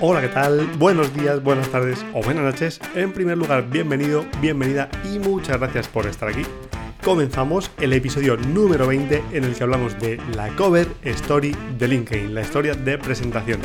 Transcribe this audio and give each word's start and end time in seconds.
Hola, 0.00 0.20
¿qué 0.20 0.28
tal? 0.28 0.66
Buenos 0.78 1.14
días, 1.14 1.42
buenas 1.42 1.68
tardes 1.68 2.04
o 2.12 2.22
buenas 2.22 2.44
noches. 2.44 2.80
En 2.94 3.12
primer 3.12 3.38
lugar, 3.38 3.68
bienvenido, 3.70 4.24
bienvenida 4.40 4.88
y 5.04 5.18
muchas 5.18 5.58
gracias 5.58 5.88
por 5.88 6.06
estar 6.06 6.28
aquí. 6.28 6.42
Comenzamos 7.02 7.70
el 7.78 7.92
episodio 7.92 8.36
número 8.36 8.86
20 8.86 9.22
en 9.32 9.44
el 9.44 9.54
que 9.54 9.62
hablamos 9.62 9.98
de 10.00 10.20
la 10.34 10.48
cover 10.56 10.88
story 11.04 11.56
de 11.78 11.88
LinkedIn, 11.88 12.34
la 12.34 12.42
historia 12.42 12.74
de 12.74 12.98
presentación. 12.98 13.60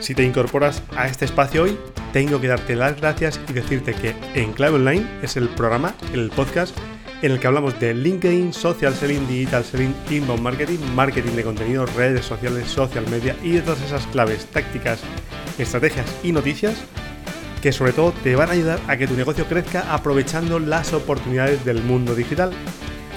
Si 0.00 0.14
te 0.14 0.22
incorporas 0.22 0.82
a 0.96 1.06
este 1.06 1.24
espacio 1.24 1.64
hoy, 1.64 1.76
tengo 2.12 2.40
que 2.40 2.48
darte 2.48 2.76
las 2.76 3.00
gracias 3.00 3.40
y 3.48 3.52
decirte 3.52 3.94
que 3.94 4.14
En 4.34 4.52
Clave 4.52 4.76
Online 4.76 5.06
es 5.22 5.36
el 5.36 5.48
programa, 5.48 5.94
el 6.12 6.30
podcast 6.30 6.76
en 7.22 7.32
el 7.32 7.40
que 7.40 7.46
hablamos 7.46 7.78
de 7.80 7.94
LinkedIn, 7.94 8.52
social 8.52 8.94
selling, 8.94 9.26
digital 9.26 9.64
selling, 9.64 9.94
inbound 10.10 10.40
marketing, 10.40 10.78
marketing 10.94 11.32
de 11.32 11.42
contenido, 11.42 11.86
redes 11.86 12.24
sociales, 12.24 12.68
social 12.68 13.08
media 13.10 13.34
y 13.42 13.52
de 13.52 13.62
todas 13.62 13.82
esas 13.82 14.06
claves, 14.06 14.46
tácticas, 14.46 15.00
estrategias 15.58 16.06
y 16.22 16.32
noticias 16.32 16.76
que 17.60 17.72
sobre 17.72 17.92
todo 17.92 18.12
te 18.22 18.36
van 18.36 18.50
a 18.50 18.52
ayudar 18.52 18.80
a 18.86 18.96
que 18.96 19.06
tu 19.06 19.14
negocio 19.14 19.46
crezca 19.46 19.92
aprovechando 19.92 20.58
las 20.58 20.92
oportunidades 20.92 21.64
del 21.64 21.82
mundo 21.82 22.14
digital. 22.14 22.52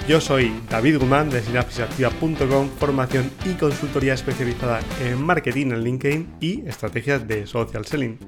Yo 0.08 0.20
soy 0.20 0.52
David 0.68 0.98
Guzmán 0.98 1.30
de 1.30 1.42
sinapsisactiva.com, 1.42 2.68
formación 2.78 3.30
y 3.44 3.54
consultoría 3.54 4.14
especializada 4.14 4.80
en 5.00 5.22
marketing 5.22 5.66
en 5.66 5.84
LinkedIn 5.84 6.34
y 6.40 6.68
estrategias 6.68 7.26
de 7.28 7.46
social 7.46 7.86
selling. 7.86 8.18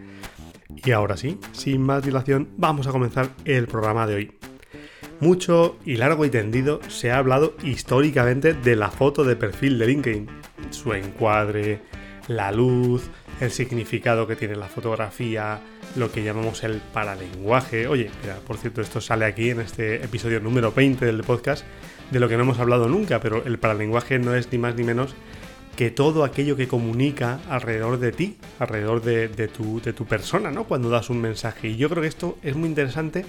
Y 0.84 0.92
ahora 0.92 1.16
sí, 1.16 1.38
sin 1.52 1.82
más 1.82 2.04
dilación, 2.04 2.48
vamos 2.56 2.86
a 2.86 2.92
comenzar 2.92 3.30
el 3.44 3.66
programa 3.66 4.06
de 4.06 4.14
hoy. 4.14 4.32
Mucho 5.20 5.78
y 5.84 5.96
largo 5.96 6.24
y 6.24 6.30
tendido 6.30 6.80
se 6.88 7.10
ha 7.10 7.18
hablado 7.18 7.56
históricamente 7.62 8.54
de 8.54 8.76
la 8.76 8.90
foto 8.90 9.24
de 9.24 9.36
perfil 9.36 9.78
de 9.78 9.86
LinkedIn, 9.86 10.28
su 10.70 10.92
encuadre, 10.92 11.80
la 12.28 12.52
luz, 12.52 13.10
el 13.44 13.50
significado 13.50 14.26
que 14.26 14.36
tiene 14.36 14.56
la 14.56 14.66
fotografía, 14.66 15.60
lo 15.96 16.10
que 16.10 16.24
llamamos 16.24 16.64
el 16.64 16.80
paralenguaje. 16.80 17.86
Oye, 17.86 18.10
mira, 18.22 18.36
por 18.46 18.56
cierto, 18.56 18.80
esto 18.80 19.00
sale 19.00 19.24
aquí 19.24 19.50
en 19.50 19.60
este 19.60 20.02
episodio 20.04 20.40
número 20.40 20.72
20 20.72 21.04
del 21.04 21.22
podcast, 21.22 21.64
de 22.10 22.20
lo 22.20 22.28
que 22.28 22.36
no 22.36 22.42
hemos 22.42 22.58
hablado 22.58 22.88
nunca, 22.88 23.20
pero 23.20 23.44
el 23.44 23.58
paralenguaje 23.58 24.18
no 24.18 24.34
es 24.34 24.50
ni 24.50 24.58
más 24.58 24.74
ni 24.74 24.82
menos 24.82 25.14
que 25.76 25.90
todo 25.90 26.24
aquello 26.24 26.56
que 26.56 26.68
comunica 26.68 27.40
alrededor 27.48 27.98
de 27.98 28.12
ti, 28.12 28.36
alrededor 28.58 29.02
de, 29.02 29.48
tu, 29.48 29.80
de 29.80 29.92
tu 29.92 30.06
persona, 30.06 30.50
¿no? 30.50 30.64
Cuando 30.64 30.88
das 30.88 31.10
un 31.10 31.20
mensaje. 31.20 31.68
Y 31.68 31.76
yo 31.76 31.88
creo 31.88 32.02
que 32.02 32.08
esto 32.08 32.38
es 32.42 32.56
muy 32.56 32.68
interesante 32.68 33.24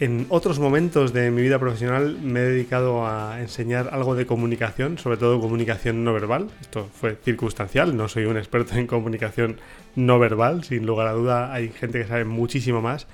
en 0.00 0.24
otros 0.30 0.58
momentos 0.58 1.12
de 1.12 1.30
mi 1.30 1.42
vida 1.42 1.58
profesional 1.58 2.18
me 2.22 2.40
he 2.40 2.44
dedicado 2.44 3.06
a 3.06 3.38
enseñar 3.38 3.90
algo 3.92 4.14
de 4.14 4.24
comunicación, 4.24 4.96
sobre 4.96 5.18
todo 5.18 5.38
comunicación 5.38 6.04
no 6.04 6.14
verbal. 6.14 6.48
Esto 6.62 6.88
fue 6.90 7.16
circunstancial, 7.22 7.94
no 7.94 8.08
soy 8.08 8.24
un 8.24 8.38
experto 8.38 8.76
en 8.76 8.86
comunicación 8.86 9.60
no 9.96 10.18
verbal, 10.18 10.64
sin 10.64 10.86
lugar 10.86 11.06
a 11.06 11.12
duda 11.12 11.52
hay 11.52 11.68
gente 11.68 12.00
que 12.00 12.06
sabe 12.06 12.24
muchísimo 12.24 12.80
más 12.80 13.08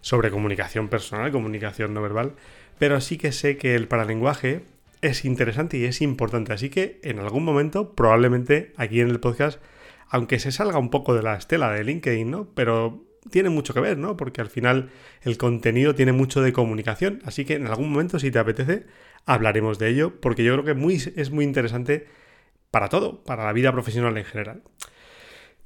sobre 0.00 0.30
comunicación 0.30 0.86
personal, 0.86 1.32
comunicación 1.32 1.92
no 1.92 2.02
verbal, 2.02 2.34
pero 2.78 3.00
sí 3.00 3.18
que 3.18 3.32
sé 3.32 3.56
que 3.56 3.74
el 3.74 3.88
paralenguaje 3.88 4.62
es 5.00 5.24
interesante 5.24 5.76
y 5.76 5.86
es 5.86 6.00
importante, 6.00 6.52
así 6.52 6.70
que 6.70 7.00
en 7.02 7.18
algún 7.18 7.44
momento, 7.44 7.96
probablemente 7.96 8.72
aquí 8.76 9.00
en 9.00 9.10
el 9.10 9.18
podcast, 9.18 9.60
aunque 10.08 10.38
se 10.38 10.52
salga 10.52 10.78
un 10.78 10.90
poco 10.90 11.14
de 11.14 11.24
la 11.24 11.34
estela 11.34 11.72
de 11.72 11.82
LinkedIn, 11.82 12.30
¿no? 12.30 12.46
Pero 12.54 13.07
tiene 13.30 13.50
mucho 13.50 13.74
que 13.74 13.80
ver, 13.80 13.98
¿no? 13.98 14.16
Porque 14.16 14.40
al 14.40 14.48
final 14.48 14.90
el 15.22 15.38
contenido 15.38 15.94
tiene 15.94 16.12
mucho 16.12 16.40
de 16.42 16.52
comunicación, 16.52 17.20
así 17.24 17.44
que 17.44 17.54
en 17.54 17.66
algún 17.66 17.90
momento, 17.90 18.18
si 18.18 18.30
te 18.30 18.38
apetece, 18.38 18.86
hablaremos 19.26 19.78
de 19.78 19.88
ello, 19.90 20.20
porque 20.20 20.44
yo 20.44 20.52
creo 20.54 20.64
que 20.64 20.74
muy, 20.74 20.94
es 20.94 21.30
muy 21.30 21.44
interesante 21.44 22.06
para 22.70 22.88
todo, 22.88 23.22
para 23.24 23.44
la 23.44 23.52
vida 23.52 23.72
profesional 23.72 24.16
en 24.16 24.24
general. 24.24 24.62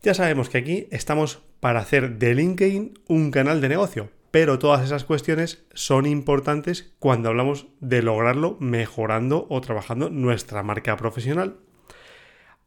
Ya 0.02 0.14
sabemos 0.14 0.48
que 0.48 0.58
aquí 0.58 0.88
estamos 0.90 1.42
para 1.60 1.80
hacer 1.80 2.18
de 2.18 2.34
LinkedIn 2.34 2.98
un 3.06 3.30
canal 3.30 3.60
de 3.60 3.68
negocio, 3.68 4.10
pero 4.32 4.58
todas 4.58 4.84
esas 4.84 5.04
cuestiones 5.04 5.64
son 5.74 6.06
importantes 6.06 6.92
cuando 6.98 7.28
hablamos 7.28 7.68
de 7.80 8.02
lograrlo 8.02 8.56
mejorando 8.58 9.46
o 9.48 9.60
trabajando 9.60 10.10
nuestra 10.10 10.62
marca 10.62 10.96
profesional 10.96 11.58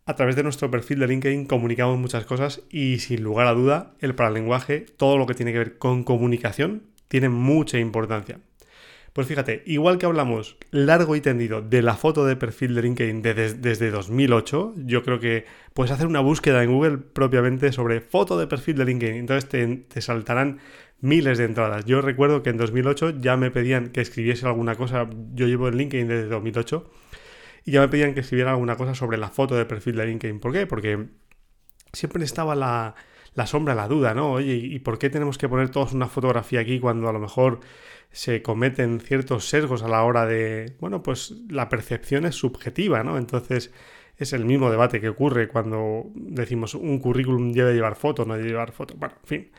a 0.06 0.16
través 0.16 0.36
de 0.36 0.44
nuestro 0.44 0.70
perfil 0.70 1.00
de 1.00 1.08
LinkedIn 1.08 1.46
comunicamos 1.46 1.98
muchas 1.98 2.26
cosas 2.26 2.62
y 2.70 3.00
sin 3.00 3.24
lugar 3.24 3.48
a 3.48 3.54
duda 3.54 3.94
el 4.00 4.14
paralenguaje, 4.14 4.86
todo 4.98 5.18
lo 5.18 5.26
que 5.26 5.34
tiene 5.34 5.52
que 5.52 5.58
ver 5.58 5.78
con 5.78 6.04
comunicación, 6.04 6.84
tiene 7.08 7.30
mucha 7.30 7.80
importancia. 7.80 8.40
Pues 9.14 9.28
fíjate, 9.28 9.64
igual 9.66 9.98
que 9.98 10.06
hablamos 10.06 10.58
largo 10.72 11.16
y 11.16 11.22
tendido 11.22 11.62
de 11.62 11.82
la 11.82 11.96
foto 11.96 12.26
de 12.26 12.36
perfil 12.36 12.76
de 12.76 12.82
LinkedIn 12.82 13.22
desde 13.22 13.90
2008, 13.90 14.76
yo 14.78 15.04
creo 15.04 15.20
que 15.20 15.46
puedes 15.74 15.92
hacer 15.92 16.06
una 16.06 16.20
búsqueda 16.20 16.62
en 16.64 16.74
Google 16.74 16.98
propiamente 16.98 17.72
sobre 17.72 18.02
foto 18.02 18.38
de 18.38 18.46
perfil 18.46 18.76
de 18.76 18.86
LinkedIn. 18.86 19.16
Entonces 19.16 19.50
te, 19.50 19.66
te 19.66 20.02
saltarán 20.02 20.60
miles 21.00 21.38
de 21.38 21.46
entradas. 21.46 21.86
Yo 21.86 22.02
recuerdo 22.02 22.44
que 22.44 22.50
en 22.50 22.58
2008 22.58 23.22
ya 23.22 23.38
me 23.38 23.52
pedían 23.52 23.88
que 23.90 24.02
escribiese 24.02 24.46
alguna 24.46 24.76
cosa. 24.76 25.10
Yo 25.34 25.48
llevo 25.48 25.70
en 25.70 25.78
LinkedIn 25.78 26.10
desde 26.10 26.28
2008 26.28 26.92
y 27.66 27.72
ya 27.72 27.82
me 27.82 27.88
pedían 27.88 28.14
que 28.14 28.20
escribiera 28.22 28.52
alguna 28.52 28.78
cosa 28.78 28.94
sobre 28.94 29.18
la 29.18 29.30
foto 29.30 29.56
de 29.56 29.66
perfil 29.66 29.96
de 29.96 30.06
LinkedIn. 30.06 30.40
¿Por 30.40 30.54
qué? 30.54 30.68
Porque 30.68 31.08
siempre 31.92 32.24
estaba 32.24 32.56
la, 32.56 32.96
sombra, 33.48 33.74
la 33.74 33.88
duda, 33.88 34.14
¿no? 34.14 34.34
Oye, 34.34 34.54
¿y 34.54 34.80
por 34.80 35.00
qué 35.00 35.10
tenemos 35.10 35.38
que 35.38 35.50
poner 35.50 35.70
todos 35.70 35.94
una 35.94 36.08
fotografía 36.08 36.60
aquí 36.60 36.80
cuando 36.80 37.10
a 37.10 37.14
lo 37.14 37.20
mejor 37.20 37.62
se 38.12 38.42
cometen 38.42 39.02
ciertos 39.02 39.50
sesgos 39.50 39.84
a 39.84 39.88
la 39.88 40.04
hora 40.04 40.26
de, 40.26 40.76
bueno, 40.80 41.02
pues 41.04 41.34
la 41.50 41.68
percepción 41.68 42.26
es 42.26 42.36
subjetiva, 42.36 43.04
¿no? 43.04 43.18
Entonces 43.18 43.74
es 44.18 44.34
el 44.34 44.46
mismo 44.46 44.70
debate 44.70 45.02
que 45.02 45.10
ocurre 45.10 45.48
cuando 45.48 46.06
decimos 46.16 46.76
un 46.76 47.00
currículum 47.00 47.52
debe 47.52 47.74
llevar 47.74 47.96
foto, 47.96 48.26
no 48.26 48.36
debe 48.36 48.50
llevar 48.50 48.72
foto. 48.72 48.96
Bueno, 48.98 49.16
en 49.22 49.28
fin. 49.28 49.52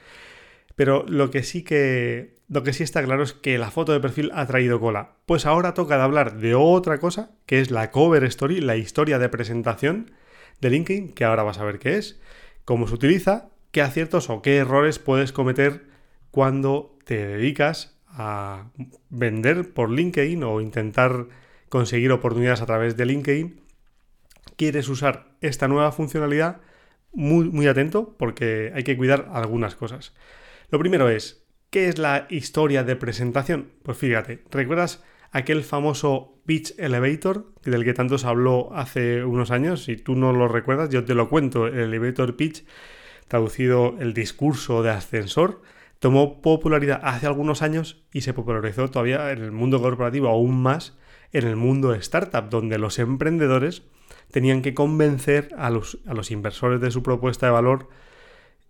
Pero 0.76 1.04
lo 1.08 1.30
que 1.30 1.42
sí 1.42 1.64
que. 1.64 2.36
Lo 2.48 2.62
que 2.62 2.72
sí 2.72 2.84
está 2.84 3.02
claro 3.02 3.24
es 3.24 3.32
que 3.32 3.58
la 3.58 3.72
foto 3.72 3.92
de 3.92 3.98
perfil 3.98 4.30
ha 4.32 4.46
traído 4.46 4.78
cola. 4.78 5.16
Pues 5.26 5.46
ahora 5.46 5.74
toca 5.74 5.96
de 5.96 6.04
hablar 6.04 6.36
de 6.36 6.54
otra 6.54 6.98
cosa, 6.98 7.32
que 7.44 7.58
es 7.58 7.72
la 7.72 7.90
cover 7.90 8.22
story, 8.22 8.60
la 8.60 8.76
historia 8.76 9.18
de 9.18 9.28
presentación 9.28 10.12
de 10.60 10.70
LinkedIn, 10.70 11.12
que 11.12 11.24
ahora 11.24 11.42
vas 11.42 11.58
a 11.58 11.64
ver 11.64 11.80
qué 11.80 11.96
es, 11.96 12.20
cómo 12.64 12.86
se 12.86 12.94
utiliza, 12.94 13.48
qué 13.72 13.82
aciertos 13.82 14.30
o 14.30 14.42
qué 14.42 14.58
errores 14.58 15.00
puedes 15.00 15.32
cometer 15.32 15.86
cuando 16.30 16.96
te 17.04 17.26
dedicas 17.26 17.98
a 18.06 18.70
vender 19.08 19.72
por 19.72 19.90
LinkedIn 19.90 20.44
o 20.44 20.60
intentar 20.60 21.26
conseguir 21.68 22.12
oportunidades 22.12 22.62
a 22.62 22.66
través 22.66 22.96
de 22.96 23.06
LinkedIn. 23.06 23.60
Quieres 24.56 24.88
usar 24.88 25.32
esta 25.40 25.66
nueva 25.66 25.90
funcionalidad, 25.90 26.60
muy, 27.12 27.48
muy 27.50 27.66
atento 27.66 28.14
porque 28.18 28.70
hay 28.74 28.84
que 28.84 28.96
cuidar 28.96 29.28
algunas 29.32 29.74
cosas. 29.74 30.14
Lo 30.68 30.80
primero 30.80 31.08
es, 31.08 31.46
¿qué 31.70 31.88
es 31.88 31.98
la 31.98 32.26
historia 32.28 32.82
de 32.82 32.96
presentación? 32.96 33.70
Pues 33.84 33.98
fíjate, 33.98 34.42
¿recuerdas 34.50 35.04
aquel 35.30 35.62
famoso 35.62 36.40
Pitch 36.44 36.74
Elevator 36.78 37.52
del 37.64 37.84
que 37.84 37.94
tanto 37.94 38.18
se 38.18 38.26
habló 38.26 38.74
hace 38.74 39.24
unos 39.24 39.52
años? 39.52 39.84
Si 39.84 39.96
tú 39.96 40.16
no 40.16 40.32
lo 40.32 40.48
recuerdas, 40.48 40.90
yo 40.90 41.04
te 41.04 41.14
lo 41.14 41.28
cuento. 41.28 41.68
El 41.68 41.78
Elevator 41.78 42.36
Pitch, 42.36 42.64
traducido 43.28 43.96
el 44.00 44.12
discurso 44.12 44.82
de 44.82 44.90
ascensor, 44.90 45.62
tomó 46.00 46.42
popularidad 46.42 47.00
hace 47.04 47.26
algunos 47.26 47.62
años 47.62 48.04
y 48.12 48.22
se 48.22 48.34
popularizó 48.34 48.90
todavía 48.90 49.30
en 49.30 49.42
el 49.42 49.52
mundo 49.52 49.80
corporativo 49.80 50.28
aún 50.28 50.60
más 50.60 50.98
en 51.32 51.46
el 51.46 51.56
mundo 51.56 51.94
startup, 51.94 52.48
donde 52.48 52.78
los 52.78 52.98
emprendedores 52.98 53.82
tenían 54.32 54.62
que 54.62 54.74
convencer 54.74 55.50
a 55.56 55.70
los, 55.70 55.98
a 56.06 56.14
los 56.14 56.30
inversores 56.30 56.80
de 56.80 56.90
su 56.90 57.02
propuesta 57.02 57.46
de 57.46 57.52
valor 57.52 57.88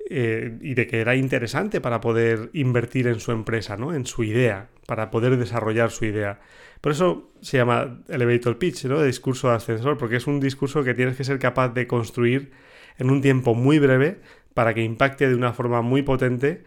eh, 0.08 0.56
y 0.60 0.74
de 0.74 0.86
que 0.86 1.00
era 1.00 1.16
interesante 1.16 1.80
para 1.80 2.00
poder 2.00 2.50
invertir 2.52 3.08
en 3.08 3.18
su 3.18 3.32
empresa, 3.32 3.76
¿no? 3.76 3.92
En 3.92 4.06
su 4.06 4.22
idea, 4.22 4.68
para 4.86 5.10
poder 5.10 5.36
desarrollar 5.36 5.90
su 5.90 6.04
idea. 6.04 6.40
Por 6.80 6.92
eso 6.92 7.32
se 7.40 7.56
llama 7.56 8.02
elevator 8.08 8.56
pitch, 8.58 8.84
¿no? 8.84 9.02
Discurso 9.02 9.48
de 9.48 9.56
ascensor, 9.56 9.98
porque 9.98 10.16
es 10.16 10.28
un 10.28 10.38
discurso 10.38 10.84
que 10.84 10.94
tienes 10.94 11.16
que 11.16 11.24
ser 11.24 11.40
capaz 11.40 11.70
de 11.70 11.88
construir 11.88 12.52
en 12.98 13.10
un 13.10 13.20
tiempo 13.20 13.54
muy 13.54 13.80
breve 13.80 14.20
para 14.54 14.74
que 14.74 14.82
impacte 14.82 15.28
de 15.28 15.34
una 15.34 15.52
forma 15.52 15.82
muy 15.82 16.02
potente 16.02 16.62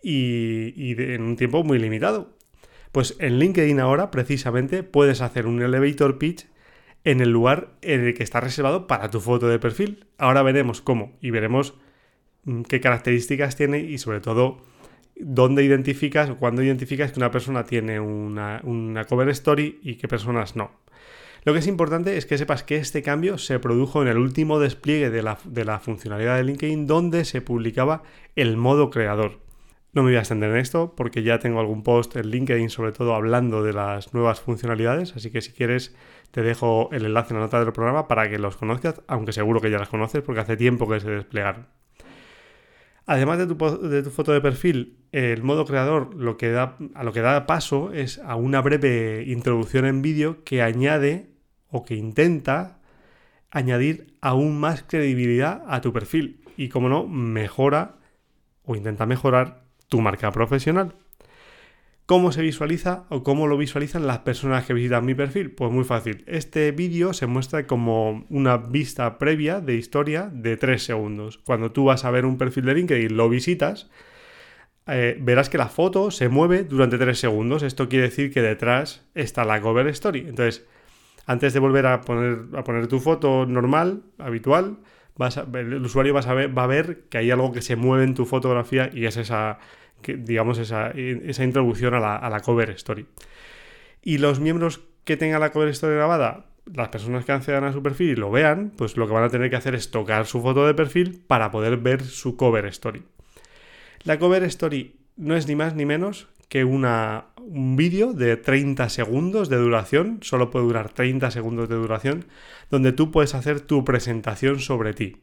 y, 0.00 0.94
en 1.02 1.22
un 1.22 1.36
tiempo 1.36 1.64
muy 1.64 1.78
limitado. 1.78 2.36
Pues 2.92 3.16
en 3.18 3.40
LinkedIn 3.40 3.80
ahora, 3.80 4.12
precisamente, 4.12 4.84
puedes 4.84 5.20
hacer 5.20 5.46
un 5.46 5.60
elevator 5.62 6.18
pitch 6.18 6.46
en 7.02 7.20
el 7.20 7.30
lugar 7.30 7.70
en 7.82 8.04
el 8.04 8.14
que 8.14 8.22
está 8.22 8.40
reservado 8.40 8.86
para 8.86 9.10
tu 9.10 9.20
foto 9.20 9.48
de 9.48 9.58
perfil. 9.58 10.06
Ahora 10.16 10.42
veremos 10.42 10.80
cómo 10.80 11.16
y 11.20 11.30
veremos 11.30 11.74
qué 12.68 12.80
características 12.80 13.56
tiene 13.56 13.78
y 13.78 13.98
sobre 13.98 14.20
todo 14.20 14.58
dónde 15.16 15.64
identificas 15.64 16.30
o 16.30 16.36
cuándo 16.36 16.62
identificas 16.62 17.12
que 17.12 17.20
una 17.20 17.30
persona 17.30 17.64
tiene 17.64 18.00
una, 18.00 18.60
cover 19.08 19.28
story 19.30 19.78
y 19.82 19.96
qué 19.96 20.08
personas 20.08 20.56
no. 20.56 20.70
Lo 21.44 21.52
que 21.52 21.58
es 21.58 21.66
importante 21.66 22.16
es 22.16 22.24
que 22.24 22.38
sepas 22.38 22.62
que 22.62 22.76
este 22.76 23.02
cambio 23.02 23.36
se 23.36 23.58
produjo 23.58 24.00
en 24.00 24.08
el 24.08 24.16
último 24.16 24.58
despliegue 24.58 25.10
de 25.10 25.22
la, 25.22 25.38
de 25.44 25.64
la, 25.64 25.78
funcionalidad 25.78 26.36
de 26.36 26.44
LinkedIn 26.44 26.86
donde 26.86 27.26
se 27.26 27.42
publicaba 27.42 28.02
el 28.34 28.56
modo 28.56 28.88
creador. 28.88 29.40
No 29.92 30.02
me 30.02 30.08
voy 30.08 30.16
a 30.16 30.20
extender 30.20 30.50
en 30.50 30.56
esto 30.56 30.94
porque 30.96 31.22
ya 31.22 31.38
tengo 31.38 31.60
algún 31.60 31.82
post 31.82 32.16
en 32.16 32.28
LinkedIn 32.28 32.70
sobre 32.70 32.92
todo 32.92 33.14
hablando 33.14 33.62
de 33.62 33.74
las 33.74 34.14
nuevas 34.14 34.40
funcionalidades, 34.40 35.14
así 35.14 35.30
que 35.30 35.42
si 35.42 35.52
quieres 35.52 35.94
te 36.30 36.42
dejo 36.42 36.88
el 36.92 37.04
enlace 37.04 37.34
en 37.34 37.40
la 37.40 37.46
nota 37.46 37.62
del 37.62 37.72
programa 37.72 38.08
para 38.08 38.28
que 38.28 38.38
los 38.38 38.56
conozcas, 38.56 39.02
aunque 39.06 39.32
seguro 39.32 39.60
que 39.60 39.70
ya 39.70 39.78
las 39.78 39.90
conoces 39.90 40.22
porque 40.22 40.40
hace 40.40 40.56
tiempo 40.56 40.88
que 40.88 40.98
se 40.98 41.10
desplegaron. 41.10 41.68
Además 43.06 43.38
de 43.38 43.46
tu, 44.02 44.10
foto 44.10 44.32
de 44.32 44.40
perfil, 44.40 44.96
el 45.12 45.42
modo 45.42 45.66
creador 45.66 46.14
lo 46.14 46.38
que 46.38 46.50
da, 46.50 46.78
a 46.94 47.04
lo 47.04 47.12
que 47.12 47.20
da 47.20 47.46
paso 47.46 47.92
es 47.92 48.18
a 48.18 48.36
una 48.36 48.62
breve 48.62 49.24
introducción 49.26 49.84
en 49.84 50.00
vídeo 50.00 50.42
que 50.44 50.62
añade 50.62 51.28
o 51.68 51.84
que 51.84 51.96
intenta 51.96 52.78
añadir 53.50 54.16
aún 54.22 54.58
más 54.58 54.84
credibilidad 54.84 55.62
a 55.68 55.82
tu 55.82 55.92
perfil 55.92 56.40
y, 56.56 56.70
como 56.70 56.88
no, 56.88 57.06
mejora 57.06 57.96
o 58.64 58.74
intenta 58.74 59.04
mejorar 59.04 59.64
tu 59.88 60.00
marca 60.00 60.32
profesional. 60.32 60.94
¿Cómo 62.06 62.32
se 62.32 62.42
visualiza 62.42 63.06
o 63.08 63.22
cómo 63.22 63.46
lo 63.46 63.56
visualizan 63.56 64.06
las 64.06 64.18
personas 64.18 64.66
que 64.66 64.74
visitan 64.74 65.06
mi 65.06 65.14
perfil? 65.14 65.52
Pues 65.52 65.72
muy 65.72 65.84
fácil. 65.84 66.22
Este 66.26 66.70
vídeo 66.70 67.14
se 67.14 67.26
muestra 67.26 67.66
como 67.66 68.26
una 68.28 68.58
vista 68.58 69.16
previa 69.16 69.62
de 69.62 69.76
historia 69.76 70.30
de 70.30 70.58
3 70.58 70.82
segundos. 70.82 71.38
Cuando 71.38 71.72
tú 71.72 71.86
vas 71.86 72.04
a 72.04 72.10
ver 72.10 72.26
un 72.26 72.36
perfil 72.36 72.66
de 72.66 72.74
LinkedIn, 72.74 73.16
lo 73.16 73.30
visitas, 73.30 73.88
eh, 74.86 75.16
verás 75.18 75.48
que 75.48 75.56
la 75.56 75.68
foto 75.68 76.10
se 76.10 76.28
mueve 76.28 76.64
durante 76.64 76.98
3 76.98 77.18
segundos. 77.18 77.62
Esto 77.62 77.88
quiere 77.88 78.04
decir 78.10 78.30
que 78.30 78.42
detrás 78.42 79.06
está 79.14 79.46
la 79.46 79.62
cover 79.62 79.86
story. 79.88 80.26
Entonces, 80.28 80.66
antes 81.24 81.54
de 81.54 81.60
volver 81.60 81.86
a 81.86 82.02
poner, 82.02 82.54
a 82.54 82.64
poner 82.64 82.86
tu 82.86 83.00
foto 83.00 83.46
normal, 83.46 84.02
habitual, 84.18 84.76
vas 85.16 85.38
el 85.38 85.82
usuario 85.82 86.12
va 86.12 86.64
a 86.64 86.66
ver 86.66 87.04
que 87.08 87.16
hay 87.16 87.30
algo 87.30 87.52
que 87.52 87.62
se 87.62 87.76
mueve 87.76 88.04
en 88.04 88.14
tu 88.14 88.26
fotografía 88.26 88.90
y 88.92 89.06
es 89.06 89.16
esa 89.16 89.58
digamos, 90.12 90.58
esa, 90.58 90.92
introducción 90.94 91.94
a 91.94 92.00
la, 92.00 92.40
cover 92.40 92.70
story. 92.70 93.06
Y 94.02 94.18
los 94.18 94.38
miembros 94.38 94.80
que 95.04 95.16
tengan 95.16 95.40
la 95.40 95.50
cover 95.50 95.68
story 95.68 95.94
grabada, 95.94 96.46
las 96.72 96.88
personas 96.88 97.24
que 97.24 97.32
accedan 97.32 97.64
a 97.64 97.72
su 97.72 97.82
perfil 97.82 98.10
y 98.10 98.16
lo 98.16 98.30
vean, 98.30 98.72
pues 98.76 98.96
lo 98.96 99.06
que 99.06 99.14
van 99.14 99.24
a 99.24 99.30
tener 99.30 99.50
que 99.50 99.56
hacer 99.56 99.74
es 99.74 99.90
tocar 99.90 100.26
su 100.26 100.40
foto 100.40 100.66
de 100.66 100.74
perfil 100.74 101.22
para 101.26 101.50
poder 101.50 101.78
ver 101.78 102.02
su 102.02 102.36
cover 102.36 102.66
story. 102.66 103.02
La 104.04 104.18
cover 104.18 104.42
story 104.44 104.96
no 105.16 105.36
es 105.36 105.48
ni 105.48 105.56
más 105.56 105.74
ni 105.74 105.86
menos 105.86 106.28
que 106.48 106.64
una, 106.64 107.26
un 107.38 107.76
vídeo 107.76 108.12
de 108.12 108.36
30 108.36 108.88
segundos 108.88 109.48
de 109.48 109.56
duración, 109.56 110.20
solo 110.22 110.50
puede 110.50 110.66
durar 110.66 110.92
30 110.92 111.30
segundos 111.30 111.68
de 111.68 111.76
duración, 111.76 112.26
donde 112.70 112.92
tú 112.92 113.10
puedes 113.10 113.34
hacer 113.34 113.60
tu 113.60 113.84
presentación 113.84 114.60
sobre 114.60 114.94
ti. 114.94 115.16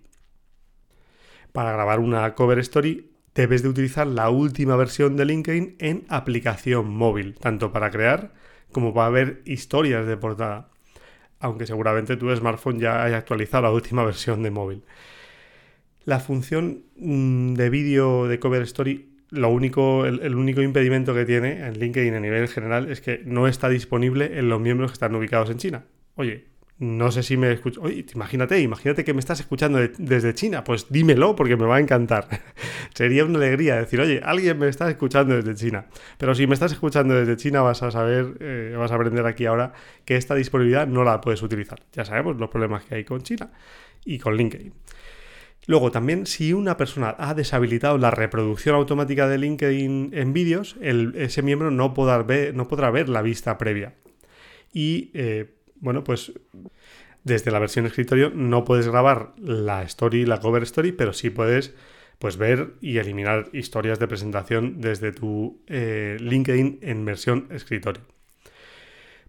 Para 1.51 1.71
grabar 1.71 1.99
una 1.99 2.33
cover 2.35 2.59
story 2.59 3.11
debes 3.35 3.63
de 3.63 3.69
utilizar 3.69 4.07
la 4.07 4.29
última 4.29 4.75
versión 4.75 5.15
de 5.17 5.25
LinkedIn 5.25 5.75
en 5.79 6.05
aplicación 6.09 6.89
móvil, 6.89 7.35
tanto 7.35 7.71
para 7.71 7.91
crear 7.91 8.33
como 8.71 8.93
para 8.93 9.09
ver 9.09 9.41
historias 9.45 10.05
de 10.07 10.17
portada. 10.17 10.69
Aunque 11.39 11.65
seguramente 11.65 12.17
tu 12.17 12.33
smartphone 12.35 12.79
ya 12.79 13.03
haya 13.03 13.17
actualizado 13.17 13.63
la 13.63 13.71
última 13.71 14.03
versión 14.03 14.43
de 14.43 14.51
móvil. 14.51 14.83
La 16.05 16.19
función 16.19 16.83
mm, 16.97 17.53
de 17.53 17.69
vídeo 17.69 18.27
de 18.27 18.39
Cover 18.39 18.63
Story, 18.63 19.09
lo 19.29 19.49
único, 19.49 20.05
el, 20.05 20.35
único 20.35 20.61
impedimento 20.61 21.13
que 21.13 21.25
tiene 21.25 21.65
en 21.65 21.79
LinkedIn 21.79 22.15
a 22.15 22.19
nivel 22.19 22.47
general 22.47 22.91
es 22.91 23.01
que 23.01 23.21
no 23.25 23.47
está 23.47 23.69
disponible 23.69 24.37
en 24.37 24.49
los 24.49 24.59
miembros 24.59 24.91
que 24.91 24.95
están 24.95 25.15
ubicados 25.15 25.49
en 25.49 25.57
China. 25.57 25.85
Oye, 26.15 26.50
no 26.81 27.11
sé 27.11 27.21
si 27.21 27.37
me 27.37 27.51
escucho. 27.51 27.79
Oye, 27.83 28.03
imagínate, 28.15 28.59
imagínate 28.59 29.03
que 29.03 29.13
me 29.13 29.19
estás 29.19 29.39
escuchando 29.39 29.77
desde 29.99 30.33
China. 30.33 30.63
Pues 30.63 30.87
dímelo 30.89 31.35
porque 31.35 31.55
me 31.55 31.67
va 31.67 31.75
a 31.75 31.79
encantar. 31.79 32.27
Sería 32.95 33.23
una 33.23 33.37
alegría 33.37 33.75
decir, 33.75 34.01
oye, 34.01 34.19
alguien 34.23 34.57
me 34.57 34.67
está 34.67 34.89
escuchando 34.89 35.35
desde 35.35 35.53
China. 35.53 35.85
Pero 36.17 36.33
si 36.33 36.47
me 36.47 36.55
estás 36.55 36.71
escuchando 36.71 37.13
desde 37.13 37.37
China, 37.37 37.61
vas 37.61 37.83
a 37.83 37.91
saber, 37.91 38.33
eh, 38.39 38.73
vas 38.75 38.91
a 38.91 38.95
aprender 38.95 39.27
aquí 39.27 39.45
ahora 39.45 39.73
que 40.05 40.15
esta 40.15 40.33
disponibilidad 40.33 40.87
no 40.87 41.03
la 41.03 41.21
puedes 41.21 41.43
utilizar. 41.43 41.79
Ya 41.93 42.03
sabemos 42.03 42.37
los 42.37 42.49
problemas 42.49 42.83
que 42.83 42.95
hay 42.95 43.03
con 43.03 43.21
China 43.21 43.51
y 44.03 44.17
con 44.17 44.35
LinkedIn. 44.35 44.73
Luego, 45.67 45.91
también, 45.91 46.25
si 46.25 46.51
una 46.51 46.77
persona 46.77 47.15
ha 47.19 47.35
deshabilitado 47.35 47.99
la 47.99 48.09
reproducción 48.09 48.73
automática 48.73 49.27
de 49.27 49.37
LinkedIn 49.37 50.13
en 50.15 50.33
vídeos, 50.33 50.77
ese 50.81 51.43
miembro 51.43 51.69
no 51.69 51.93
podrá, 51.93 52.23
ver, 52.23 52.55
no 52.55 52.67
podrá 52.67 52.89
ver 52.89 53.07
la 53.07 53.21
vista 53.21 53.59
previa. 53.59 53.93
Y 54.73 55.11
eh, 55.13 55.60
bueno, 55.81 56.03
pues 56.03 56.31
desde 57.23 57.51
la 57.51 57.59
versión 57.59 57.85
escritorio 57.85 58.31
no 58.33 58.63
puedes 58.63 58.87
grabar 58.87 59.33
la 59.37 59.83
story, 59.83 60.25
la 60.25 60.39
cover 60.39 60.63
story, 60.63 60.91
pero 60.91 61.13
sí 61.13 61.29
puedes 61.29 61.75
pues 62.17 62.37
ver 62.37 62.75
y 62.81 62.99
eliminar 62.99 63.49
historias 63.51 63.99
de 63.99 64.07
presentación 64.07 64.79
desde 64.79 65.11
tu 65.11 65.59
eh, 65.67 66.17
LinkedIn 66.19 66.79
en 66.81 67.03
versión 67.03 67.47
escritorio. 67.49 68.03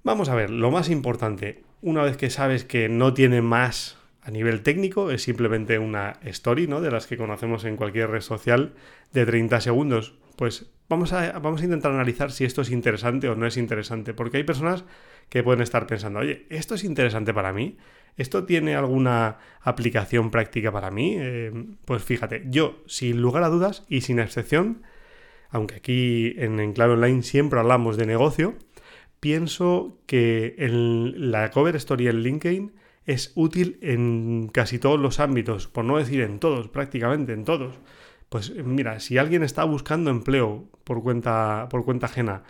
Vamos 0.04 0.28
a 0.28 0.34
ver, 0.34 0.50
lo 0.50 0.70
más 0.70 0.90
importante, 0.90 1.62
una 1.81 2.02
vez 2.02 2.16
que 2.16 2.28
sabes 2.28 2.64
que 2.64 2.88
no 2.88 3.14
tiene 3.14 3.40
más 3.40 3.98
a 4.20 4.31
nivel 4.31 4.62
técnico, 4.62 5.10
es 5.10 5.22
simplemente 5.22 5.78
una 5.78 6.19
story, 6.22 6.66
¿no? 6.66 6.81
De 6.81 6.90
las 6.90 7.06
que 7.06 7.16
conocemos 7.16 7.64
en 7.64 7.76
cualquier 7.76 8.10
red 8.10 8.20
social 8.20 8.75
de 9.12 9.26
30 9.26 9.60
segundos. 9.60 10.14
Pues 10.37 10.70
vamos 10.88 11.12
a, 11.12 11.38
vamos 11.38 11.62
a 11.62 11.64
intentar 11.64 11.93
analizar 11.93 12.31
si 12.31 12.44
esto 12.44 12.62
es 12.62 12.70
interesante 12.70 13.28
o 13.28 13.34
no 13.34 13.46
es 13.46 13.56
interesante, 13.56 14.12
porque 14.12 14.37
hay 14.37 14.44
personas 14.44 14.84
que 15.32 15.43
pueden 15.43 15.62
estar 15.62 15.87
pensando, 15.87 16.19
oye, 16.19 16.44
¿esto 16.50 16.75
es 16.75 16.84
interesante 16.84 17.32
para 17.32 17.55
mí? 17.55 17.79
¿Esto 18.19 18.44
tiene 18.44 18.75
alguna 18.75 19.38
aplicación 19.62 20.31
práctica 20.31 20.70
para 20.70 20.90
mí? 20.90 21.17
Eh, 21.19 21.50
pues 21.87 22.02
fíjate, 22.02 22.43
yo, 22.50 22.82
sin 22.87 23.23
lugar 23.23 23.43
a 23.43 23.49
dudas 23.49 23.82
y 23.88 24.02
sin 24.02 24.19
excepción, 24.19 24.82
aunque 25.49 25.76
aquí 25.76 26.34
en 26.37 26.61
Enclave 26.61 26.93
Online 26.93 27.23
siempre 27.23 27.58
hablamos 27.58 27.96
de 27.96 28.05
negocio, 28.05 28.56
pienso 29.20 29.96
que 30.05 30.55
la 31.17 31.50
cover 31.50 31.76
story 31.76 32.08
en 32.08 32.23
LinkedIn 32.23 32.73
es 33.06 33.32
útil 33.34 33.79
en 33.81 34.50
casi 34.52 34.79
todos 34.79 35.00
los 35.00 35.19
ámbitos, 35.19 35.67
por 35.67 35.87
no 35.87 35.96
decir 35.96 36.20
en 36.20 36.40
todos, 36.40 36.69
prácticamente 36.69 37.32
en 37.32 37.46
todos. 37.46 37.75
Pues 38.29 38.55
mira, 38.55 39.00
si 39.00 39.17
alguien 39.17 39.43
está 39.43 39.64
buscando 39.64 40.11
empleo 40.11 40.69
por 40.84 41.02
cuenta, 41.02 41.69
por 41.70 41.87
cuenta 41.87 42.05
ajena, 42.05 42.43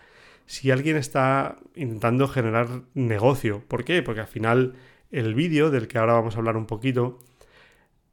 si 0.47 0.71
alguien 0.71 0.97
está 0.97 1.57
intentando 1.75 2.29
generar 2.29 2.83
negocio. 2.95 3.63
¿Por 3.69 3.85
qué? 3.85 4.03
Porque 4.03 4.21
al 4.21 4.27
final 4.27 4.75
el 5.11 5.35
vídeo, 5.35 5.71
del 5.71 5.89
que 5.89 5.99
ahora 5.99 6.15
vamos 6.15 6.35
a 6.35 6.39
hablar 6.39 6.57
un 6.57 6.67
poquito, 6.67 7.19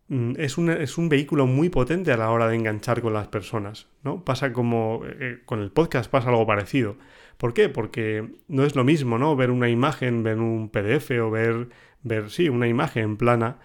mm, 0.10 0.34
es 0.38 0.58
un, 0.58 0.70
es 0.70 0.98
un, 0.98 1.10
vehículo 1.10 1.48
muy 1.48 1.70
potente 1.70 2.12
a 2.12 2.18
la 2.18 2.32
hora 2.32 2.48
de 2.48 2.56
enganchar 2.56 3.02
con 3.02 3.14
las 3.14 3.28
personas, 3.28 3.88
¿no? 4.04 4.24
Pasa 4.26 4.54
como 4.54 5.02
eh, 5.06 5.42
con 5.46 5.62
el 5.62 5.72
podcast 5.72 6.10
pasa 6.12 6.30
algo 6.30 6.46
parecido. 6.46 6.98
¿Por 7.38 7.54
qué? 7.54 7.70
Porque 7.70 8.28
no 8.48 8.66
es 8.66 8.76
lo 8.76 8.84
mismo, 8.84 9.18
¿no? 9.18 9.36
Ver 9.36 9.52
una 9.52 9.70
imagen, 9.70 10.24
ver 10.24 10.40
un 10.40 10.70
PDF 10.70 11.12
o 11.22 11.32
ver, 11.32 11.70
ver, 12.04 12.30
sí, 12.30 12.50
una 12.50 12.68
imagen 12.68 13.18
plana 13.18 13.60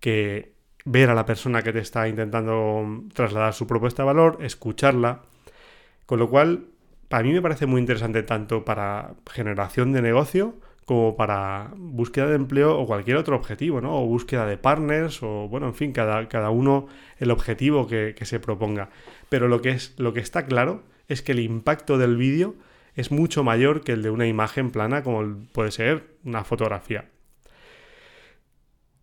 que 0.00 0.52
ver 0.84 1.10
a 1.10 1.14
la 1.14 1.26
persona 1.26 1.62
que 1.62 1.72
te 1.72 1.80
está 1.80 2.08
intentando 2.08 3.04
trasladar 3.14 3.54
su 3.54 3.66
propuesta 3.66 4.02
de 4.02 4.06
valor, 4.08 4.38
escucharla. 4.40 5.22
Con 6.06 6.18
lo 6.18 6.28
cual, 6.28 6.66
para 7.10 7.24
mí 7.24 7.32
me 7.32 7.42
parece 7.42 7.66
muy 7.66 7.80
interesante 7.80 8.22
tanto 8.22 8.64
para 8.64 9.16
generación 9.32 9.90
de 9.90 10.00
negocio 10.00 10.54
como 10.84 11.16
para 11.16 11.72
búsqueda 11.76 12.28
de 12.28 12.36
empleo 12.36 12.78
o 12.78 12.86
cualquier 12.86 13.16
otro 13.16 13.34
objetivo, 13.34 13.80
¿no? 13.80 14.00
O 14.00 14.06
búsqueda 14.06 14.46
de 14.46 14.56
partners 14.56 15.20
o, 15.24 15.48
bueno, 15.48 15.66
en 15.66 15.74
fin, 15.74 15.90
cada, 15.90 16.28
cada 16.28 16.50
uno 16.50 16.86
el 17.18 17.32
objetivo 17.32 17.88
que, 17.88 18.14
que, 18.16 18.24
se 18.26 18.38
proponga. 18.38 18.90
Pero 19.28 19.48
lo 19.48 19.60
que, 19.60 19.70
es, 19.70 19.98
lo 19.98 20.12
que 20.12 20.20
está 20.20 20.46
claro 20.46 20.84
es 21.08 21.20
que 21.20 21.32
el 21.32 21.40
impacto 21.40 21.98
del 21.98 22.16
vídeo 22.16 22.54
es 22.94 23.10
mucho 23.10 23.42
mayor 23.42 23.82
que 23.82 23.90
el 23.90 24.02
de 24.02 24.10
una 24.10 24.28
imagen 24.28 24.70
plana 24.70 25.02
como 25.02 25.46
puede 25.52 25.72
ser 25.72 26.14
una 26.24 26.44
fotografía. 26.44 27.10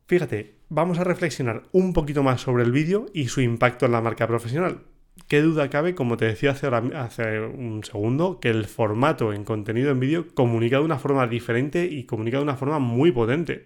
Fíjate, 0.08 0.56
vamos 0.70 0.98
a 1.00 1.04
reflexionar 1.04 1.64
un 1.74 1.92
poquito 1.92 2.24
más 2.24 2.40
sobre 2.40 2.64
el 2.64 2.72
vídeo 2.72 3.08
y 3.14 3.28
su 3.28 3.42
impacto 3.42 3.86
en 3.86 3.92
la 3.92 4.00
marca 4.00 4.28
profesional. 4.28 4.84
Qué 5.28 5.42
duda 5.42 5.70
cabe, 5.70 5.94
como 5.94 6.16
te 6.16 6.24
decía 6.24 6.52
hace, 6.52 7.40
un 7.42 7.84
segundo, 7.84 8.40
que 8.40 8.50
el 8.50 8.66
formato 8.66 9.34
en 9.34 9.44
contenido 9.44 9.92
en 9.92 10.00
vídeo 10.00 10.28
comunica 10.34 10.78
de 10.78 10.86
una 10.86 11.00
forma 11.00 11.28
diferente 11.28 11.86
y 11.86 12.06
comunica 12.06 12.38
de 12.38 12.44
una 12.44 12.56
forma 12.56 12.80
muy 12.80 13.12
potente. 13.12 13.66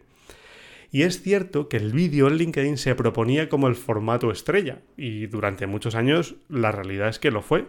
Y 0.92 1.04
es 1.04 1.22
cierto 1.22 1.70
que 1.70 1.78
el 1.78 1.92
vídeo 1.92 2.28
en 2.28 2.38
LinkedIn 2.38 2.78
se 2.78 2.96
proponía 2.96 3.48
como 3.48 3.68
el 3.68 3.76
formato 3.76 4.32
estrella, 4.32 4.82
y 4.98 5.28
durante 5.28 5.68
muchos 5.68 5.94
años 5.94 6.36
la 6.50 6.72
realidad 6.72 7.10
es 7.10 7.20
que 7.20 7.30
lo 7.30 7.44
fue. 7.44 7.68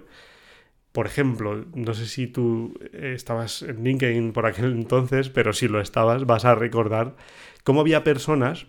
Por 0.93 1.07
ejemplo, 1.07 1.67
no 1.75 1.93
sé 1.93 2.07
si 2.07 2.27
tú 2.27 2.75
estabas 2.95 3.61
en 3.61 3.85
LinkedIn 3.85 4.33
por 4.33 4.47
aquel 4.47 4.73
entonces, 4.73 5.29
pero 5.29 5.53
si 5.53 5.69
lo 5.69 5.83
estabas, 5.83 6.25
vas 6.25 6.47
a 6.47 6.55
recordar 6.55 7.15
cómo 7.63 7.83
había 7.83 8.05
personas 8.05 8.67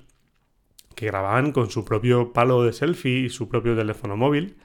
que 0.95 1.05
grababan 1.05 1.53
con 1.53 1.69
su 1.69 1.85
propio 1.85 2.33
palo 2.33 2.63
de 2.63 2.73
selfie 2.73 3.19
y 3.19 3.29
su 3.29 3.47
propio 3.47 3.73
teléfono 3.73 4.17
móvil 4.17 4.57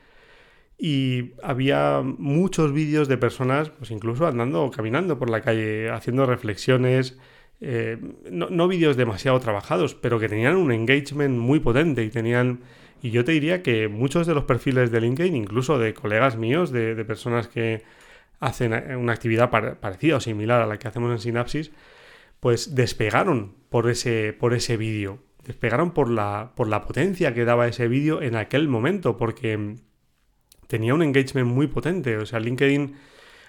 y 0.78 1.32
había 1.42 2.02
muchos 2.02 2.72
vídeos 2.72 3.08
de 3.08 3.18
personas, 3.18 3.70
pues 3.70 3.90
incluso 3.90 4.28
andando 4.28 4.62
o 4.62 4.70
caminando 4.70 5.18
por 5.18 5.28
la 5.28 5.40
calle, 5.40 5.90
haciendo 5.90 6.24
reflexiones, 6.24 7.18
eh, 7.60 7.98
no, 8.30 8.68
vídeos 8.68 8.96
demasiado 8.96 9.40
trabajados, 9.40 9.96
pero 9.96 10.20
que 10.20 10.28
tenían 10.28 10.56
un 10.56 10.70
engagement 10.70 11.36
muy 11.36 11.58
potente 11.60 12.04
y 12.04 12.10
tenían... 12.10 12.60
Y 13.02 13.10
yo 13.10 13.24
te 13.24 13.32
diría 13.32 13.62
que 13.62 13.88
muchos 13.88 14.26
de 14.26 14.34
los 14.34 14.44
perfiles 14.44 14.90
de 14.90 15.00
LinkedIn, 15.00 15.34
incluso 15.34 15.78
de 15.78 15.94
colegas 15.94 16.36
míos, 16.36 16.70
de, 16.70 17.04
personas 17.04 17.48
que 17.48 17.82
hacen 18.40 18.72
una 18.96 19.12
actividad 19.12 19.50
parecida 19.50 20.16
o 20.16 20.20
similar 20.20 20.62
a 20.62 20.66
la 20.66 20.78
que 20.78 20.88
hacemos 20.88 21.10
en 21.12 21.18
Synapsis, 21.18 21.72
pues 22.40 22.74
despegaron 22.74 23.54
por 23.68 23.88
ese, 23.88 24.32
por 24.32 24.54
ese 24.54 24.76
vídeo. 24.76 25.20
Despegaron 25.44 25.92
por 25.92 26.10
la, 26.10 26.52
por 26.56 26.68
la 26.68 26.82
potencia 26.82 27.34
que 27.34 27.44
daba 27.44 27.68
ese 27.68 27.88
vídeo 27.88 28.20
en 28.20 28.36
aquel 28.36 28.68
momento, 28.68 29.16
porque 29.16 29.76
tenía 30.68 30.94
un 30.94 31.02
engagement 31.02 31.48
muy 31.48 31.66
potente. 31.66 32.16
O 32.18 32.26
sea, 32.26 32.38
LinkedIn, 32.38 32.94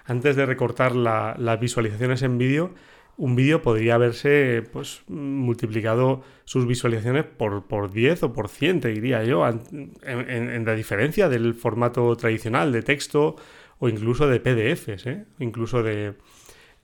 antes 0.06 0.34
de 0.34 0.44
recortar 0.44 0.96
las 0.96 1.60
visualizaciones 1.60 2.22
en 2.22 2.36
vídeo, 2.36 2.74
un 3.16 3.36
vídeo 3.36 3.60
podría 3.60 3.96
haberse 3.96 4.62
pues, 4.72 5.02
multiplicado 5.06 6.24
sus 6.44 6.66
visualizaciones 6.66 7.24
por, 7.24 7.66
por 7.66 7.92
10 7.92 8.22
o 8.24 8.32
por 8.32 8.48
100, 8.48 8.80
te 8.80 8.88
diría 8.88 9.22
yo, 9.24 9.46
en, 9.46 10.64
la 10.64 10.74
diferencia 10.74 11.28
del 11.28 11.54
formato 11.54 12.16
tradicional 12.16 12.72
de 12.72 12.82
texto 12.82 13.36
o 13.78 13.88
incluso 13.88 14.26
de 14.26 14.40
PDFs, 14.40 15.06
¿eh? 15.06 15.24
incluso 15.38 15.82
de, 15.82 16.14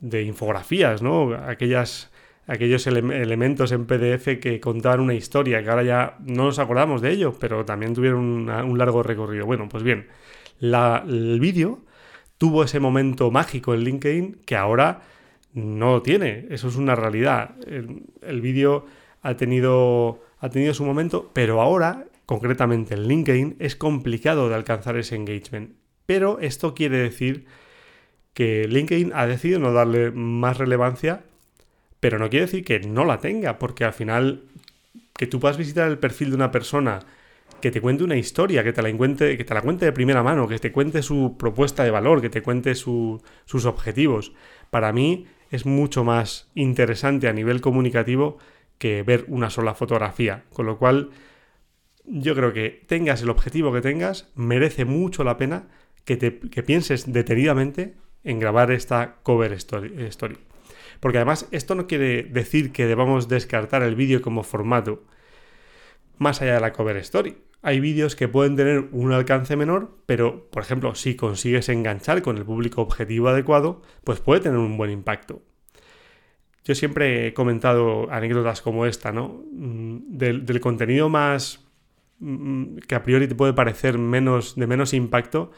de, 0.01 0.23
infografías, 0.23 1.01
¿no? 1.01 1.33
Aquellas, 1.35 2.13
aquellos 2.47 2.87
elementos 2.87 3.73
en 3.73 3.87
PDF 3.87 4.39
que 4.41 4.61
contaban 4.61 5.01
una 5.01 5.15
historia, 5.15 5.63
que 5.63 5.71
ahora 5.71 5.83
ya 5.83 6.17
no 6.21 6.45
nos 6.45 6.59
acordamos 6.59 7.03
de 7.03 7.11
ellos, 7.11 7.35
pero 7.41 7.65
también 7.65 7.95
tuvieron 7.95 8.49
un 8.49 8.79
largo 8.79 9.03
recorrido. 9.03 9.47
Bueno, 9.47 9.69
pues 9.69 9.83
bien, 9.83 10.07
el 10.61 11.41
vídeo 11.41 11.81
tuvo 12.39 12.63
ese 12.63 12.81
momento 12.81 13.31
mágico 13.31 13.75
en 13.75 13.81
LinkedIn 13.81 14.41
que 14.45 14.57
ahora 14.57 15.03
no 15.55 15.93
lo 15.93 16.03
tiene. 16.03 16.47
Eso 16.51 16.69
es 16.69 16.77
una 16.77 16.95
realidad. 16.95 17.57
El, 17.67 18.41
vídeo 18.41 18.87
ha 19.23 19.37
tenido, 19.37 20.23
ha 20.39 20.51
tenido 20.51 20.75
su 20.75 20.85
momento, 20.85 21.31
pero 21.33 21.61
ahora, 21.61 22.05
concretamente 22.27 22.95
en 22.95 23.09
LinkedIn, 23.09 23.57
es 23.59 23.75
complicado 23.75 24.49
de 24.49 24.55
alcanzar 24.55 24.97
ese 24.97 25.17
engagement. 25.17 25.73
Pero 26.05 26.39
esto 26.41 26.75
quiere 26.75 26.99
decir 26.99 27.47
que 28.35 28.69
LinkedIn 28.69 29.13
ha 29.15 29.27
decidido 29.27 29.59
no 29.59 29.73
darle 29.73 30.11
más 30.13 30.59
relevancia, 30.59 31.25
pero 32.07 32.21
no 32.21 32.31
quiere 32.31 32.47
decir 32.47 32.65
que 32.65 32.79
no 32.79 33.05
la 33.05 33.19
tenga, 33.19 33.59
porque 33.59 33.83
al 33.83 33.93
final 33.93 34.43
que 35.19 35.27
tú 35.27 35.41
puedas 35.41 35.57
visitar 35.57 35.91
el 35.91 35.99
perfil 35.99 36.29
de 36.29 36.37
una 36.37 36.53
persona 36.53 37.01
que 37.61 37.73
te 37.73 37.81
cuente 37.81 38.05
una 38.05 38.15
historia, 38.15 38.63
que 38.63 38.73
te 38.73 38.81
la 38.81 38.97
cuente, 38.97 39.37
que 39.37 39.43
te 39.43 39.53
la 39.53 39.61
cuente 39.61 39.87
de 39.87 39.91
primera 39.91 40.23
mano, 40.23 40.47
que 40.47 40.61
te 40.61 40.71
cuente 40.71 41.03
su 41.03 41.35
propuesta 41.37 41.83
de 41.83 41.91
valor, 41.91 42.21
que 42.21 42.31
te 42.31 42.43
cuente 42.43 42.77
sus 42.77 43.21
objetivos. 43.65 44.33
Para 44.71 44.93
mí 44.93 45.27
es 45.51 45.67
mucho 45.67 46.05
más 46.05 46.49
interesante 46.55 47.27
a 47.27 47.33
nivel 47.33 47.61
comunicativo 47.61 48.39
que 48.79 49.03
ver 49.03 49.25
una 49.27 49.51
sola 49.51 49.75
fotografía. 49.75 50.45
Con 50.53 50.67
lo 50.67 50.79
cual, 50.79 51.11
yo 52.05 52.37
creo 52.37 52.53
que 52.53 52.85
tengas 52.87 53.21
el 53.21 53.31
objetivo 53.31 53.73
que 53.73 53.81
tengas, 53.81 54.31
merece 54.37 54.85
mucho 54.85 55.25
la 55.25 55.39
pena 55.39 55.65
que, 56.05 56.17
pienses 56.65 57.13
detenidamente 57.13 57.97
en 58.23 58.39
grabar 58.39 58.71
esta 58.71 59.17
cover 59.25 59.53
story. 59.55 60.39
Porque 61.01 61.19
además 61.19 61.49
esto 61.51 61.75
no 61.75 61.87
quiere 61.87 62.25
decir 62.25 62.73
que 62.73 62.87
debamos 62.87 63.29
descartar 63.29 63.83
el 63.83 63.95
vídeo 63.95 64.23
como 64.23 64.43
formato 64.43 65.05
más 66.19 66.41
allá 66.43 66.55
de 66.55 66.61
la 66.61 66.73
cover 66.73 66.97
story. 66.99 67.37
Hay 67.63 67.81
vídeos 67.81 68.17
que 68.17 68.29
pueden 68.29 68.57
tener 68.57 68.89
un 68.93 69.13
alcance 69.13 69.57
menor, 69.57 69.99
pero 70.07 70.49
por 70.51 70.63
ejemplo, 70.63 70.95
si 70.95 71.17
consigues 71.17 71.69
enganchar 71.69 72.23
con 72.23 72.37
el 72.37 72.45
público 72.45 72.81
objetivo 72.81 73.29
adecuado, 73.29 73.83
pues 74.05 74.21
puede 74.21 74.41
tener 74.41 74.59
un 74.59 74.77
buen 74.77 74.91
impacto. 74.91 75.43
Yo 76.65 76.75
siempre 76.75 77.29
he 77.29 77.35
comentado 77.35 78.11
anécdotas 78.11 78.61
como 78.61 78.87
esta, 78.87 79.13
¿no? 79.13 79.45
Mm, 79.53 79.99
del, 80.09 80.61
contenido 80.61 81.09
más 81.09 81.65
mm, 82.19 82.79
que 82.79 82.95
a 82.95 83.03
priori 83.03 83.29
te 83.29 83.35
puede 83.35 83.53
parecer 83.53 83.99
menos, 83.99 84.57
de 84.57 84.67
menos 84.67 84.93
impacto, 84.93 85.53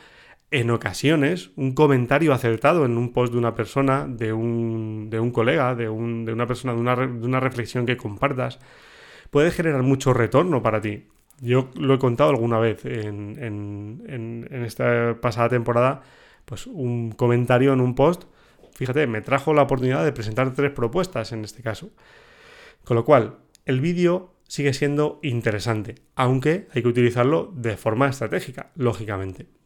en 0.50 0.70
ocasiones 0.70 1.50
un 1.56 1.72
comentario 1.72 2.32
acertado 2.32 2.86
en 2.86 2.96
un 2.96 3.12
post 3.12 3.32
de 3.32 3.38
una 3.38 3.54
persona, 3.54 4.06
de 4.08 4.32
un, 4.32 5.10
de 5.10 5.20
un 5.20 5.30
colega, 5.30 5.74
de, 5.74 5.88
una 5.88 6.46
persona, 6.46 6.74
de 6.74 6.80
una, 6.80 6.96
de 6.96 7.26
una 7.26 7.40
reflexión 7.40 7.86
que 7.86 7.96
compartas, 7.96 8.58
puede 9.30 9.50
generar 9.50 9.82
mucho 9.82 10.14
retorno 10.14 10.62
para 10.62 10.80
ti. 10.80 11.06
Yo 11.40 11.70
lo 11.76 11.94
he 11.94 11.98
contado 11.98 12.30
alguna 12.30 12.58
vez 12.58 12.84
en, 12.84 14.48
esta 14.64 15.20
pasada 15.20 15.50
temporada, 15.50 16.02
pues 16.44 16.66
un 16.66 17.12
comentario 17.12 17.72
en 17.72 17.80
un 17.80 17.94
post, 17.94 18.24
fíjate, 18.74 19.06
me 19.06 19.20
trajo 19.20 19.54
la 19.54 19.62
oportunidad 19.62 20.04
de 20.04 20.12
presentar 20.12 20.52
tres 20.54 20.72
propuestas 20.72 21.32
en 21.32 21.44
este 21.44 21.62
caso. 21.62 21.90
Con 22.84 22.96
lo 22.96 23.04
cual, 23.04 23.36
el 23.66 23.80
vídeo 23.80 24.34
sigue 24.48 24.72
siendo 24.72 25.20
interesante, 25.22 25.96
aunque 26.16 26.68
hay 26.74 26.82
que 26.82 26.88
utilizarlo 26.88 27.52
de 27.54 27.76
forma 27.76 28.08
estratégica, 28.08 28.70
lógicamente. 28.74 29.57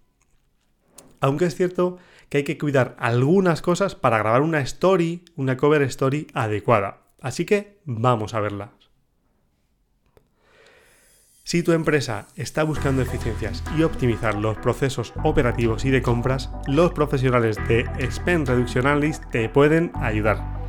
Aunque 1.22 1.46
es 1.46 1.54
cierto 1.54 1.98
que 2.28 2.38
hay 2.38 2.44
que 2.44 2.58
cuidar 2.58 2.96
algunas 2.98 3.62
cosas 3.62 3.94
para 3.94 4.18
grabar 4.18 4.42
una 4.42 4.60
story, 4.60 5.24
una 5.36 5.56
cover 5.56 5.82
story 5.82 6.26
adecuada. 6.34 6.98
Así 7.20 7.44
que 7.46 7.78
vamos 7.84 8.34
a 8.34 8.40
verla. 8.40 8.72
Si 11.44 11.62
tu 11.62 11.72
empresa 11.72 12.26
está 12.34 12.64
buscando 12.64 13.02
eficiencias 13.02 13.62
y 13.78 13.84
optimizar 13.84 14.34
los 14.34 14.58
procesos 14.58 15.12
operativos 15.22 15.84
y 15.84 15.90
de 15.90 16.02
compras, 16.02 16.50
los 16.66 16.92
profesionales 16.92 17.56
de 17.68 17.86
Spend 18.10 18.48
Reduction 18.48 18.86
Analyst 18.86 19.22
te 19.30 19.48
pueden 19.48 19.92
ayudar. 19.94 20.60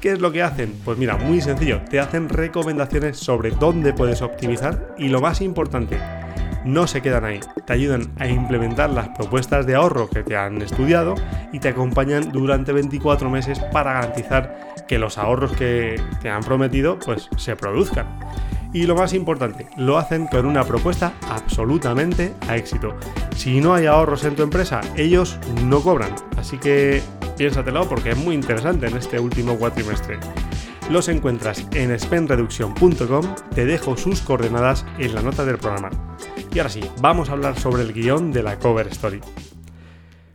¿Qué 0.00 0.12
es 0.12 0.20
lo 0.20 0.30
que 0.30 0.44
hacen? 0.44 0.80
Pues 0.84 0.96
mira, 0.96 1.16
muy 1.16 1.40
sencillo, 1.40 1.80
te 1.90 1.98
hacen 1.98 2.28
recomendaciones 2.28 3.16
sobre 3.18 3.50
dónde 3.50 3.92
puedes 3.92 4.22
optimizar 4.22 4.94
y 4.96 5.08
lo 5.08 5.20
más 5.20 5.40
importante, 5.40 5.98
no 6.68 6.86
se 6.86 7.00
quedan 7.00 7.24
ahí, 7.24 7.40
te 7.66 7.72
ayudan 7.72 8.12
a 8.18 8.28
implementar 8.28 8.90
las 8.90 9.08
propuestas 9.08 9.66
de 9.66 9.74
ahorro 9.74 10.08
que 10.08 10.22
te 10.22 10.36
han 10.36 10.60
estudiado 10.60 11.14
y 11.52 11.60
te 11.60 11.68
acompañan 11.68 12.30
durante 12.30 12.72
24 12.72 13.30
meses 13.30 13.58
para 13.72 13.94
garantizar 13.94 14.74
que 14.86 14.98
los 14.98 15.16
ahorros 15.18 15.52
que 15.52 16.00
te 16.20 16.28
han 16.28 16.42
prometido 16.42 16.98
pues 16.98 17.28
se 17.36 17.56
produzcan. 17.56 18.06
Y 18.74 18.82
lo 18.82 18.94
más 18.94 19.14
importante, 19.14 19.66
lo 19.78 19.96
hacen 19.96 20.26
con 20.26 20.44
una 20.44 20.62
propuesta 20.62 21.14
absolutamente 21.30 22.34
a 22.48 22.56
éxito. 22.56 22.94
Si 23.34 23.60
no 23.60 23.74
hay 23.74 23.86
ahorros 23.86 24.24
en 24.24 24.36
tu 24.36 24.42
empresa, 24.42 24.82
ellos 24.94 25.38
no 25.64 25.80
cobran. 25.80 26.14
Así 26.36 26.58
que 26.58 27.02
piénsatelo 27.38 27.88
porque 27.88 28.10
es 28.10 28.18
muy 28.18 28.34
interesante 28.34 28.88
en 28.88 28.96
este 28.98 29.18
último 29.18 29.56
cuatrimestre. 29.56 30.18
Los 30.90 31.08
encuentras 31.08 31.66
en 31.74 31.98
spendreduction.com, 31.98 33.34
te 33.54 33.64
dejo 33.64 33.96
sus 33.96 34.20
coordenadas 34.20 34.84
en 34.98 35.14
la 35.14 35.22
nota 35.22 35.44
del 35.44 35.58
programa. 35.58 35.90
Y 36.52 36.58
ahora 36.58 36.70
sí, 36.70 36.80
vamos 37.00 37.28
a 37.28 37.32
hablar 37.32 37.58
sobre 37.58 37.82
el 37.82 37.92
guion 37.92 38.32
de 38.32 38.42
la 38.42 38.58
cover 38.58 38.86
story. 38.88 39.20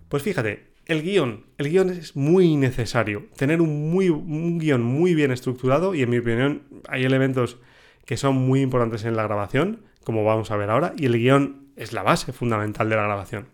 Pues 0.09 0.21
fíjate, 0.21 0.73
el 0.85 1.01
guion, 1.01 1.45
el 1.57 1.69
guion 1.69 1.89
es 1.89 2.15
muy 2.15 2.55
necesario. 2.55 3.27
Tener 3.35 3.61
un, 3.61 3.89
muy, 3.89 4.09
un 4.09 4.59
guion 4.59 4.83
muy 4.83 5.15
bien 5.15 5.31
estructurado 5.31 5.95
y 5.95 6.03
en 6.03 6.09
mi 6.09 6.19
opinión 6.19 6.63
hay 6.87 7.03
elementos 7.03 7.57
que 8.05 8.17
son 8.17 8.35
muy 8.35 8.61
importantes 8.61 9.05
en 9.05 9.15
la 9.15 9.23
grabación, 9.23 9.85
como 10.03 10.23
vamos 10.23 10.51
a 10.51 10.57
ver 10.57 10.69
ahora, 10.69 10.93
y 10.97 11.05
el 11.05 11.17
guion 11.17 11.69
es 11.75 11.93
la 11.93 12.03
base 12.03 12.31
fundamental 12.31 12.89
de 12.89 12.95
la 12.95 13.03
grabación, 13.03 13.47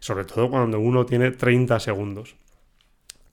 sobre 0.00 0.24
todo 0.24 0.48
cuando 0.48 0.80
uno 0.80 1.04
tiene 1.04 1.32
30 1.32 1.80
segundos. 1.80 2.36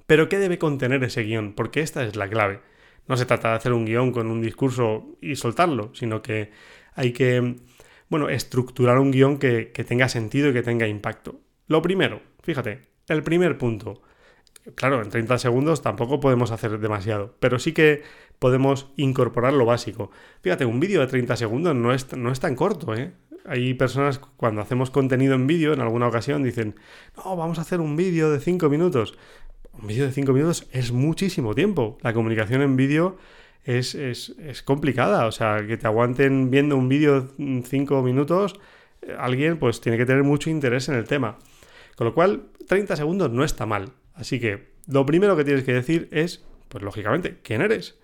Pero 0.07 0.27
¿qué 0.27 0.39
debe 0.39 0.57
contener 0.57 1.03
ese 1.03 1.23
guion? 1.23 1.53
Porque 1.53 1.81
esta 1.81 2.03
es 2.03 2.15
la 2.15 2.27
clave. 2.27 2.59
No 3.07 3.17
se 3.17 3.25
trata 3.25 3.49
de 3.49 3.55
hacer 3.55 3.73
un 3.73 3.85
guion 3.85 4.11
con 4.11 4.27
un 4.29 4.41
discurso 4.41 5.17
y 5.21 5.35
soltarlo, 5.35 5.91
sino 5.93 6.21
que 6.21 6.51
hay 6.95 7.13
que, 7.13 7.55
bueno, 8.13 8.29
estructurar 8.29 8.99
un 8.99 9.09
guion 9.09 9.39
que, 9.39 9.71
tenga 9.87 10.07
sentido 10.07 10.49
y 10.49 10.53
que 10.53 10.61
tenga 10.61 10.87
impacto. 10.87 11.39
Lo 11.65 11.81
primero, 11.81 12.21
fíjate, 12.43 12.81
el 13.07 13.23
primer 13.23 13.57
punto, 13.57 14.03
Claro, 14.75 15.01
en 15.01 15.09
30 15.09 15.39
segundos 15.39 15.81
tampoco 15.81 16.19
podemos 16.19 16.51
hacer 16.51 16.79
demasiado, 16.79 17.35
pero 17.39 17.57
sí 17.57 17.73
que 17.73 18.03
podemos 18.37 18.93
incorporar 18.97 19.53
lo 19.53 19.65
básico. 19.65 20.11
Fíjate, 20.41 20.63
un 20.63 20.79
vídeo 20.79 21.01
de 21.01 21.07
30 21.07 21.35
segundos 21.37 21.75
no 21.75 21.91
es, 21.91 22.15
no 22.15 22.31
es 22.31 22.39
tan 22.39 22.55
corto, 22.55 22.93
¿eh? 22.93 23.13
Hay 23.45 23.73
personas 23.73 24.19
cuando 24.37 24.61
hacemos 24.61 24.91
contenido 24.91 25.33
en 25.33 25.47
vídeo 25.47 25.73
en 25.73 25.81
alguna 25.81 26.07
ocasión 26.07 26.43
dicen, 26.43 26.75
no, 27.17 27.35
vamos 27.35 27.57
a 27.57 27.63
hacer 27.63 27.81
un 27.81 27.95
vídeo 27.95 28.29
de 28.29 28.39
5 28.39 28.69
minutos. 28.69 29.17
Un 29.73 29.87
vídeo 29.87 30.05
de 30.05 30.11
5 30.11 30.31
minutos 30.33 30.67
es 30.71 30.91
muchísimo 30.91 31.55
tiempo. 31.55 31.97
La 32.03 32.13
comunicación 32.13 32.61
en 32.61 32.75
vídeo 32.75 33.17
es, 33.63 33.95
es, 33.95 34.35
es, 34.39 34.61
complicada. 34.63 35.25
O 35.27 35.31
sea, 35.31 35.65
que 35.65 35.77
te 35.77 35.87
aguanten 35.87 36.49
viendo 36.49 36.77
un 36.77 36.89
vídeo 36.89 37.29
5 37.37 38.01
minutos, 38.01 38.59
eh, 39.01 39.15
alguien 39.17 39.57
pues 39.57 39.81
tiene 39.81 39.97
que 39.97 40.05
tener 40.05 40.23
mucho 40.23 40.49
interés 40.49 40.89
en 40.89 40.95
el 40.95 41.05
tema. 41.05 41.37
Con 41.95 42.07
lo 42.07 42.13
cual, 42.13 42.47
30 42.67 42.95
segundos 42.95 43.31
no 43.31 43.43
está 43.43 43.65
mal. 43.65 43.93
Así 44.13 44.39
que 44.39 44.73
lo 44.87 45.05
primero 45.05 45.35
que 45.35 45.43
tienes 45.43 45.63
que 45.63 45.73
decir 45.73 46.07
es, 46.11 46.43
pues 46.69 46.83
lógicamente, 46.83 47.39
¿quién 47.43 47.61
eres? 47.61 47.97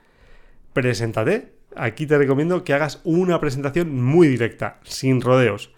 Preséntate. 0.73 1.53
Aquí 1.75 2.07
te 2.07 2.17
recomiendo 2.17 2.63
que 2.63 2.73
hagas 2.73 3.01
una 3.03 3.39
presentación 3.39 4.01
muy 4.01 4.27
directa, 4.27 4.79
sin 4.83 5.21
rodeos. 5.21 5.71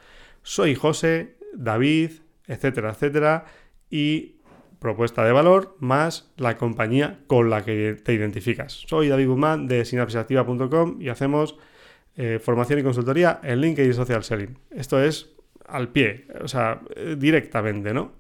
Soy 0.43 0.75
José, 0.75 1.35
David, 1.53 2.11
etcétera, 2.47 2.91
etcétera, 2.91 3.45
y 3.89 4.35
propuesta 4.81 5.23
de 5.23 5.31
valor 5.31 5.77
más 5.79 6.31
la 6.37 6.57
compañía 6.57 7.19
con 7.27 7.51
la 7.51 7.63
que 7.63 7.95
te 8.03 8.13
identificas. 8.13 8.83
Soy 8.87 9.09
David 9.09 9.27
Guzmán 9.27 9.67
de 9.67 9.85
sinapsisactiva.com 9.85 10.99
y 10.99 11.09
hacemos 11.09 11.55
eh, 12.17 12.39
formación 12.43 12.79
y 12.79 12.83
consultoría 12.83 13.39
en 13.43 13.61
LinkedIn 13.61 13.93
Social 13.93 14.23
Selling. 14.23 14.57
Esto 14.71 14.99
es 14.99 15.29
al 15.67 15.89
pie, 15.89 16.25
o 16.43 16.47
sea, 16.47 16.81
eh, 16.95 17.15
directamente, 17.17 17.93
¿no? 17.93 18.13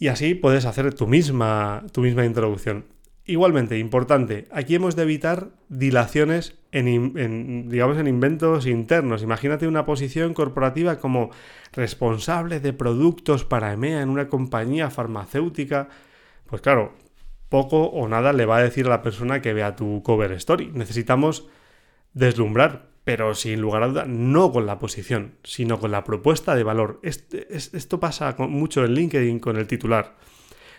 Y 0.00 0.08
así 0.08 0.34
puedes 0.34 0.64
hacer 0.64 0.92
tu 0.94 1.06
misma, 1.06 1.84
tu 1.92 2.00
misma 2.00 2.24
introducción. 2.24 2.84
Igualmente, 3.24 3.78
importante, 3.78 4.48
aquí 4.50 4.74
hemos 4.74 4.96
de 4.96 5.04
evitar 5.04 5.50
dilaciones 5.68 6.56
en, 6.72 7.68
digamos, 7.68 7.96
en 7.98 8.08
inventos 8.08 8.66
internos. 8.66 9.22
Imagínate 9.22 9.68
una 9.68 9.86
posición 9.86 10.34
corporativa 10.34 10.98
como 10.98 11.30
responsable 11.72 12.58
de 12.58 12.72
productos 12.72 13.44
para 13.44 13.72
EMEA 13.72 14.02
en 14.02 14.08
una 14.08 14.26
compañía 14.26 14.90
farmacéutica. 14.90 15.88
Pues 16.46 16.62
claro, 16.62 16.94
poco 17.48 17.84
o 17.84 18.08
nada 18.08 18.32
le 18.32 18.44
va 18.44 18.56
a 18.56 18.62
decir 18.62 18.86
a 18.86 18.90
la 18.90 19.02
persona 19.02 19.40
que 19.40 19.52
vea 19.52 19.76
tu 19.76 20.02
cover 20.02 20.32
story. 20.32 20.72
Necesitamos 20.74 21.46
deslumbrar, 22.14 22.88
pero 23.04 23.36
sin 23.36 23.60
lugar 23.60 23.84
a 23.84 23.88
duda, 23.88 24.04
no 24.04 24.50
con 24.50 24.66
la 24.66 24.80
posición, 24.80 25.34
sino 25.44 25.78
con 25.78 25.92
la 25.92 26.02
propuesta 26.02 26.56
de 26.56 26.64
valor. 26.64 26.98
esto 27.02 28.00
pasa 28.00 28.34
mucho 28.38 28.84
en 28.84 28.94
LinkedIn 28.94 29.38
con 29.38 29.58
el 29.58 29.68
titular. 29.68 30.16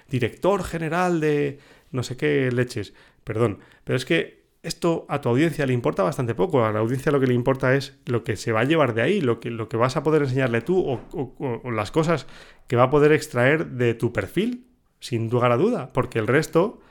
Director 0.10 0.64
general 0.64 1.22
de 1.22 1.60
no 1.94 2.04
sé 2.04 2.18
qué 2.18 2.52
leches. 2.52 2.94
Perdón, 3.24 3.60
pero 3.86 3.96
es 3.96 4.04
que 4.04 4.44
esto 4.64 5.06
a 5.10 5.22
tu 5.22 5.30
audiencia 5.30 5.66
le 5.66 5.74
importa 5.74 6.04
bastante 6.04 6.36
poco. 6.36 6.66
A 6.66 6.72
la 6.72 6.80
audiencia 6.80 7.12
lo 7.12 7.20
que 7.20 7.28
le 7.28 7.34
importa 7.34 7.76
es 7.76 7.98
lo 8.06 8.24
que 8.24 8.36
se 8.36 8.52
va 8.52 8.62
a 8.62 8.66
llevar 8.66 8.94
de 8.94 9.02
ahí, 9.02 9.22
lo 9.22 9.40
que, 9.40 9.52
lo 9.52 9.70
que 9.70 9.78
vas 9.78 9.96
a 9.98 10.04
poder 10.04 10.24
enseñarle 10.24 10.62
tú 10.62 11.00
o, 11.12 11.72
las 11.72 11.92
cosas 11.92 12.28
que 12.68 12.76
va 12.76 12.84
a 12.84 12.90
poder 12.90 13.12
extraer 13.12 13.68
de 13.72 13.94
tu 13.94 14.12
perfil, 14.12 14.68
sin 15.00 15.30
lugar 15.30 15.52
a 15.52 15.58
duda, 15.58 15.94
porque 15.94 16.20
el 16.20 16.28
resto 16.28 16.82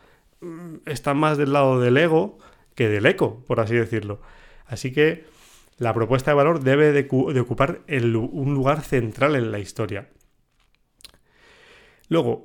mm, 0.40 0.76
está 0.87 1.14
más 1.14 1.38
del 1.38 1.52
lado 1.52 1.80
del 1.80 1.97
ego 1.97 2.38
que 2.75 2.88
del 2.88 3.06
eco, 3.06 3.42
por 3.47 3.61
así 3.61 3.75
decirlo. 3.75 4.21
Así 4.66 4.92
que 4.92 5.25
la 5.78 5.94
propuesta 5.94 6.30
de 6.30 6.37
valor 6.37 6.61
debe 6.61 6.92
de, 6.92 7.09
ocupar 7.40 7.82
un 7.88 8.54
lugar 8.54 8.82
central 8.82 9.35
en 9.35 9.50
la 9.50 9.59
historia. 9.59 10.09
Luego, 12.09 12.42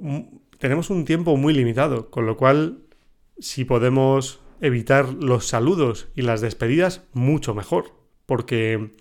tenemos 0.59 0.89
un 0.89 1.05
tiempo 1.05 1.37
muy 1.37 1.53
limitado, 1.53 2.09
con 2.09 2.25
lo 2.25 2.37
cual 2.37 2.79
si 3.39 3.65
podemos 3.65 4.41
evitar 4.61 5.13
los 5.13 5.47
saludos 5.47 6.09
y 6.15 6.23
las 6.23 6.41
despedidas, 6.41 7.07
mucho 7.13 7.53
mejor. 7.53 7.93
Porque 8.25 8.95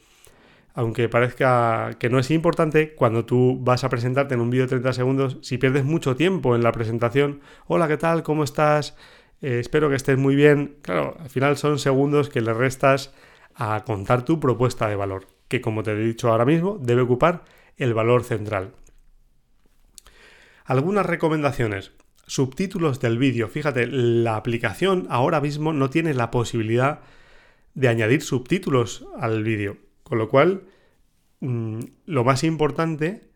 aunque 0.74 1.08
parezca 1.08 1.96
que 1.98 2.10
no 2.10 2.18
es 2.18 2.30
importante, 2.30 2.94
cuando 2.94 3.24
tú 3.24 3.58
vas 3.60 3.82
a 3.82 3.88
presentarte 3.88 4.34
en 4.34 4.40
un 4.40 4.50
vídeo 4.50 4.64
de 4.64 4.70
30 4.70 4.92
segundos, 4.92 5.38
si 5.40 5.56
pierdes 5.56 5.84
mucho 5.84 6.16
tiempo 6.16 6.54
en 6.54 6.62
la 6.62 6.72
presentación, 6.72 7.40
hola, 7.66 7.88
¿qué 7.88 7.96
tal? 7.96 8.22
¿Cómo 8.22 8.44
estás? 8.44 8.96
Eh, 9.40 9.58
espero 9.60 9.88
que 9.88 9.96
estés 9.96 10.18
muy 10.18 10.36
bien. 10.36 10.76
Claro, 10.82 11.16
al 11.18 11.30
final 11.30 11.56
son 11.56 11.78
segundos 11.78 12.28
que 12.28 12.42
le 12.42 12.52
restas 12.52 13.14
a 13.54 13.84
contar 13.84 14.24
tu 14.24 14.38
propuesta 14.38 14.88
de 14.88 14.96
valor, 14.96 15.26
que 15.48 15.62
como 15.62 15.82
te 15.82 15.92
he 15.92 15.96
dicho 15.96 16.30
ahora 16.30 16.44
mismo, 16.44 16.78
debe 16.78 17.00
ocupar 17.02 17.44
el 17.78 17.94
valor 17.94 18.22
central. 18.22 18.72
Algunas 20.66 21.06
recomendaciones. 21.06 21.92
Subtítulos 22.26 23.00
del 23.00 23.18
vídeo. 23.18 23.48
Fíjate, 23.48 23.86
la 23.86 24.36
aplicación 24.36 25.06
ahora 25.10 25.40
mismo 25.40 25.72
no 25.72 25.90
tiene 25.90 26.12
la 26.12 26.32
posibilidad 26.32 27.00
de 27.74 27.88
añadir 27.88 28.22
subtítulos 28.22 29.06
al 29.16 29.44
vídeo. 29.44 29.76
Con 30.02 30.18
lo 30.18 30.28
cual, 30.28 30.64
mm, 31.38 31.80
lo 32.06 32.24
más 32.24 32.42
importante 32.42 33.30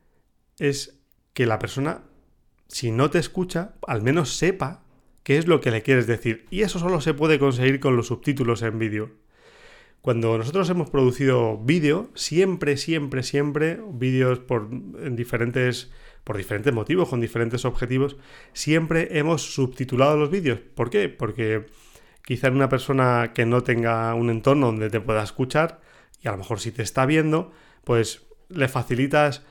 es 0.59 0.99
que 1.33 1.47
la 1.47 1.61
persona, 1.61 2.03
si 2.67 2.91
no 2.91 3.11
te 3.11 3.21
escucha, 3.21 3.75
al 3.87 4.03
menos 4.03 4.37
sepa 4.37 4.83
qué 5.23 5.39
es 5.39 5.47
lo 5.47 5.61
que 5.61 5.71
le 5.71 5.83
quieres 5.83 6.09
decir. 6.09 6.47
Y 6.51 6.63
eso 6.63 6.81
solo 6.81 7.01
se 7.01 7.15
puede 7.15 7.39
conseguir 7.39 7.79
con 7.79 7.97
los 7.97 8.09
subtítulos 8.09 8.63
en 8.63 8.81
vídeo. 8.81 9.13
Cuando 10.01 10.37
nosotros 10.37 10.69
hemos 10.71 10.91
producido 10.91 11.59
vídeo, 11.59 12.11
siempre, 12.15 12.77
siempre, 12.77 13.23
siempre, 13.23 13.79
vídeos 13.93 14.41
por 14.41 14.69
en 14.73 15.15
diferentes 15.15 15.93
por 16.25 16.37
diferentes 16.37 16.73
motivos, 16.73 17.09
con 17.09 17.21
diferentes 17.21 17.65
objetivos, 17.65 18.17
siempre 18.53 19.19
hemos 19.19 19.55
subtitulado 19.55 20.17
los 20.17 20.31
vídeos. 20.31 20.61
¿Por 20.75 20.91
qué? 20.91 21.09
Porque 21.09 21.67
quizá 22.25 22.51
una 22.51 22.69
persona 22.69 23.33
que 23.35 23.47
no 23.47 23.63
tenga 23.63 24.15
un 24.15 24.31
entorno 24.31 24.67
donde 24.67 24.91
te 24.91 25.01
pueda 25.01 25.23
escuchar, 25.23 25.81
y 26.23 26.29
a 26.29 26.33
lo 26.33 26.39
mejor 26.39 26.61
si 26.61 26.73
te 26.73 26.83
está 26.83 27.07
viendo, 27.07 27.53
pues 27.85 28.27
le 28.49 28.69
facilitas 28.69 29.43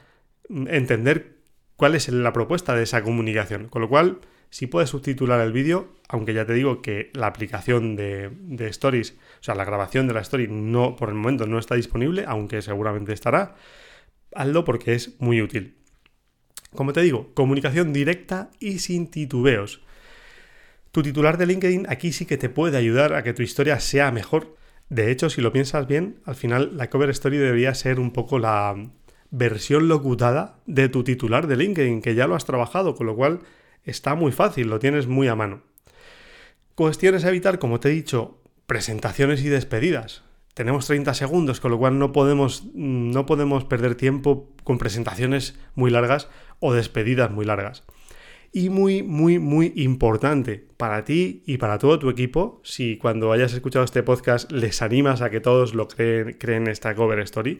entender 0.50 1.38
cuál 1.76 1.96
es 1.96 2.10
la 2.10 2.34
propuesta 2.34 2.76
de 2.76 2.84
esa 2.84 3.04
comunicación. 3.04 3.68
Con 3.70 3.82
lo 3.82 3.90
cual, 3.90 4.20
si 4.50 4.68
puedes 4.68 4.90
subtitular 4.90 5.40
el 5.42 5.52
vídeo, 5.52 5.90
aunque 6.08 6.34
ya 6.34 6.46
te 6.46 6.54
digo 6.54 6.82
que 6.82 7.10
la 7.14 7.28
aplicación 7.28 7.96
de, 7.96 8.30
de, 8.32 8.68
Stories, 8.68 9.18
o 9.40 9.44
sea, 9.44 9.56
la 9.56 9.66
grabación 9.66 10.08
de 10.08 10.14
la 10.14 10.22
story 10.22 10.48
no, 10.50 10.96
por 10.96 11.10
el 11.10 11.16
momento 11.16 11.48
no 11.48 11.60
está 11.60 11.76
disponible, 11.76 12.26
aunque 12.28 12.62
seguramente 12.62 13.14
estará, 13.14 13.56
hazlo 14.34 14.66
porque 14.66 14.94
es 14.94 15.20
muy 15.20 15.42
útil. 15.42 15.79
Como 16.76 16.94
te 16.94 17.02
digo, 17.02 17.32
comunicación 17.34 17.94
directa 17.94 18.50
y 18.60 18.80
sin 18.80 19.08
titubeos. 19.08 19.82
Tu 20.92 21.04
titular 21.04 21.38
de 21.38 21.46
LinkedIn 21.46 21.86
aquí 21.90 22.12
sí 22.12 22.26
que 22.26 22.38
te 22.38 22.50
puede 22.50 22.78
ayudar 22.78 23.14
a 23.14 23.24
que 23.24 23.34
tu 23.34 23.42
historia 23.42 23.80
sea 23.80 24.12
mejor. 24.12 24.56
De 24.90 25.12
hecho, 25.12 25.30
si 25.30 25.42
lo 25.42 25.52
piensas 25.52 25.88
bien, 25.88 26.20
al 26.26 26.36
final 26.36 26.78
la 26.78 26.90
cover 26.90 27.10
story 27.12 27.38
debería 27.38 27.74
ser 27.76 28.00
un 28.00 28.12
poco 28.12 28.40
la 28.40 28.76
versión 29.32 29.88
locutada 29.88 30.60
de 30.66 30.90
tu 30.90 31.04
titular 31.04 31.48
de 31.48 31.58
LinkedIn, 31.58 32.02
que 32.02 32.16
ya 32.16 32.28
lo 32.28 32.36
has 32.36 32.46
trabajado, 32.46 32.96
con 32.96 33.08
lo 33.08 33.16
cual 33.16 33.42
está 33.84 34.16
muy 34.16 34.32
fácil, 34.32 34.68
lo 34.68 34.80
tienes 34.80 35.08
muy 35.08 35.28
a 35.28 35.36
mano. 35.36 35.62
Cuestiones 36.76 37.26
a 37.26 37.30
evitar, 37.30 37.60
como 37.60 37.80
te 37.80 37.90
he 37.90 37.92
dicho, 37.92 38.42
presentaciones 38.66 39.44
y 39.44 39.50
despedidas 39.50 40.24
tenemos 40.60 40.88
30 40.88 41.14
segundos, 41.14 41.62
con 41.62 41.72
lo 41.72 41.78
cual 41.78 41.98
no 42.00 42.12
podemos, 42.12 42.66
no 42.74 43.26
podemos 43.26 43.64
perder 43.64 43.96
tiempo 43.96 44.52
con 44.66 44.78
presentaciones 44.78 45.58
muy 45.74 45.90
largas 45.90 46.28
o 46.60 46.74
despedidas 46.74 47.32
muy 47.32 47.46
largas. 47.46 47.86
Y 48.52 48.70
muy, 48.70 49.02
muy, 49.02 49.40
muy 49.40 49.72
importante 49.78 50.68
para 50.76 51.06
ti 51.06 51.44
y 51.46 51.60
para 51.60 51.78
todo 51.78 51.98
tu 51.98 52.10
equipo, 52.10 52.60
si 52.66 52.98
cuando 52.98 53.32
hayas 53.32 53.54
escuchado 53.54 53.86
este 53.86 54.04
podcast 54.04 54.52
les 54.52 54.82
animas 54.82 55.22
a 55.22 55.30
que 55.30 55.40
todos 55.40 55.74
lo 55.74 55.88
creen, 55.88 56.34
creen 56.34 56.68
esta 56.68 56.94
cover 56.94 57.20
story, 57.20 57.60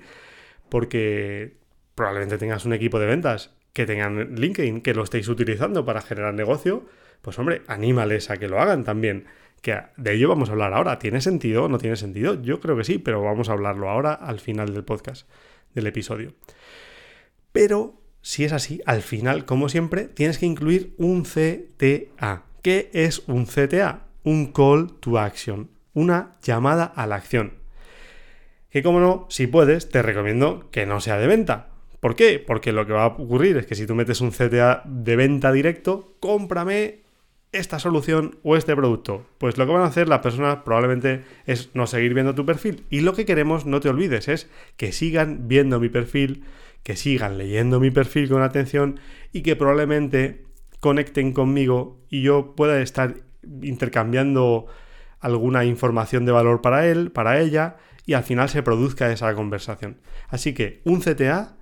porque 0.68 1.56
probablemente 1.96 2.38
tengas 2.38 2.66
un 2.66 2.74
equipo 2.74 3.00
de 3.00 3.06
ventas 3.06 3.56
que 3.72 3.86
tengan 3.86 4.36
LinkedIn, 4.36 4.82
que 4.82 4.94
lo 4.94 5.06
estéis 5.06 5.30
utilizando 5.30 5.86
para 5.86 6.02
generar 6.02 6.34
negocio, 6.34 6.86
pues 7.22 7.40
hombre, 7.40 7.62
anímales 7.68 8.30
a 8.30 8.36
que 8.36 8.50
lo 8.50 8.60
hagan 8.60 8.84
también 8.84 9.24
que 9.60 9.78
de 9.98 10.14
ello 10.14 10.30
vamos 10.30 10.50
a 10.50 10.54
hablar 10.54 10.74
ahora. 10.74 11.00
¿Tiene 11.00 11.22
sentido 11.22 11.66
o 11.66 11.70
no 11.70 11.78
tiene 11.78 11.96
sentido? 11.96 12.42
Yo 12.42 12.60
creo 12.60 12.78
que 12.78 12.84
sí, 12.84 12.98
pero 12.98 13.22
vamos 13.22 13.50
a 13.50 13.54
hablarlo 13.54 13.90
ahora 13.90 14.14
al 14.14 14.40
final 14.40 14.74
del 14.74 14.84
podcast, 14.84 15.28
del 15.74 15.88
episodio. 15.88 16.34
Pero 17.52 18.00
si 18.22 18.44
es 18.44 18.54
así, 18.54 18.82
al 18.86 19.02
final, 19.02 19.46
como 19.46 19.70
siempre, 19.70 20.06
tienes 20.06 20.38
que 20.38 20.46
incluir 20.46 20.94
un 20.98 21.24
CTA. 21.24 22.44
¿Qué 22.62 22.90
es 22.94 23.24
un 23.28 23.46
CTA? 23.46 24.08
Un 24.24 24.52
call 24.52 24.94
to 25.00 25.18
action, 25.18 25.70
una 25.94 26.36
llamada 26.44 26.84
a 26.84 27.08
la 27.08 27.16
acción. 27.16 27.54
Que 28.70 28.84
como 28.84 29.00
no, 29.00 29.26
si 29.30 29.48
puedes, 29.48 29.90
te 29.90 30.02
recomiendo 30.02 30.70
que 30.72 30.86
no 30.86 31.00
sea 31.02 31.18
de 31.18 31.28
venta. 31.28 31.70
¿Por 32.00 32.16
qué? 32.16 32.44
Porque 32.46 32.72
lo 32.72 32.86
que 32.86 32.94
va 32.94 33.04
a 33.04 33.08
ocurrir 33.08 33.58
es 33.58 33.66
que 33.66 33.76
si 33.76 33.86
tú 33.86 33.96
metes 33.96 34.22
un 34.22 34.32
CTA 34.32 34.84
de 34.86 35.16
venta 35.16 35.52
directo, 35.52 36.16
cómprame 36.20 37.00
esta 37.52 37.80
solución 37.80 38.38
o 38.44 38.56
este 38.56 38.76
producto? 38.76 39.26
Pues 39.38 39.58
lo 39.58 39.66
que 39.66 39.72
van 39.72 39.82
a 39.82 39.88
hacer 39.88 40.08
las 40.08 40.20
personas 40.20 40.60
probablemente 40.64 41.24
es 41.46 41.70
no 41.74 41.88
seguir 41.88 42.14
viendo 42.14 42.36
tu 42.36 42.46
perfil. 42.46 42.86
Y 42.90 43.02
lo 43.02 43.14
que 43.14 43.26
queremos, 43.26 43.66
no 43.66 43.80
te 43.80 43.90
olvides, 43.90 44.28
es 44.28 44.50
que 44.78 44.92
sigan 44.92 45.48
viendo 45.48 45.80
mi 45.80 45.90
perfil, 45.90 46.44
que 46.84 46.96
sigan 46.96 47.38
leyendo 47.38 47.80
mi 47.80 47.92
perfil 47.92 48.30
con 48.30 48.42
atención 48.42 49.00
y 49.32 49.42
que 49.42 49.56
probablemente 49.56 50.46
conecten 50.80 51.34
conmigo 51.34 52.00
y 52.10 52.22
yo 52.22 52.56
pueda 52.56 52.82
estar 52.82 53.16
intercambiando 53.62 54.68
alguna 55.20 55.66
información 55.66 56.26
de 56.26 56.32
valor 56.32 56.62
para 56.62 56.88
él, 56.88 57.12
para 57.12 57.40
ella, 57.40 57.78
y 58.06 58.14
al 58.14 58.24
final 58.24 58.50
se 58.50 58.64
produzca 58.64 59.12
esa 59.12 59.34
conversación. 59.36 59.98
Así 60.30 60.54
que 60.54 60.82
un 60.86 61.02
CTA, 61.02 61.58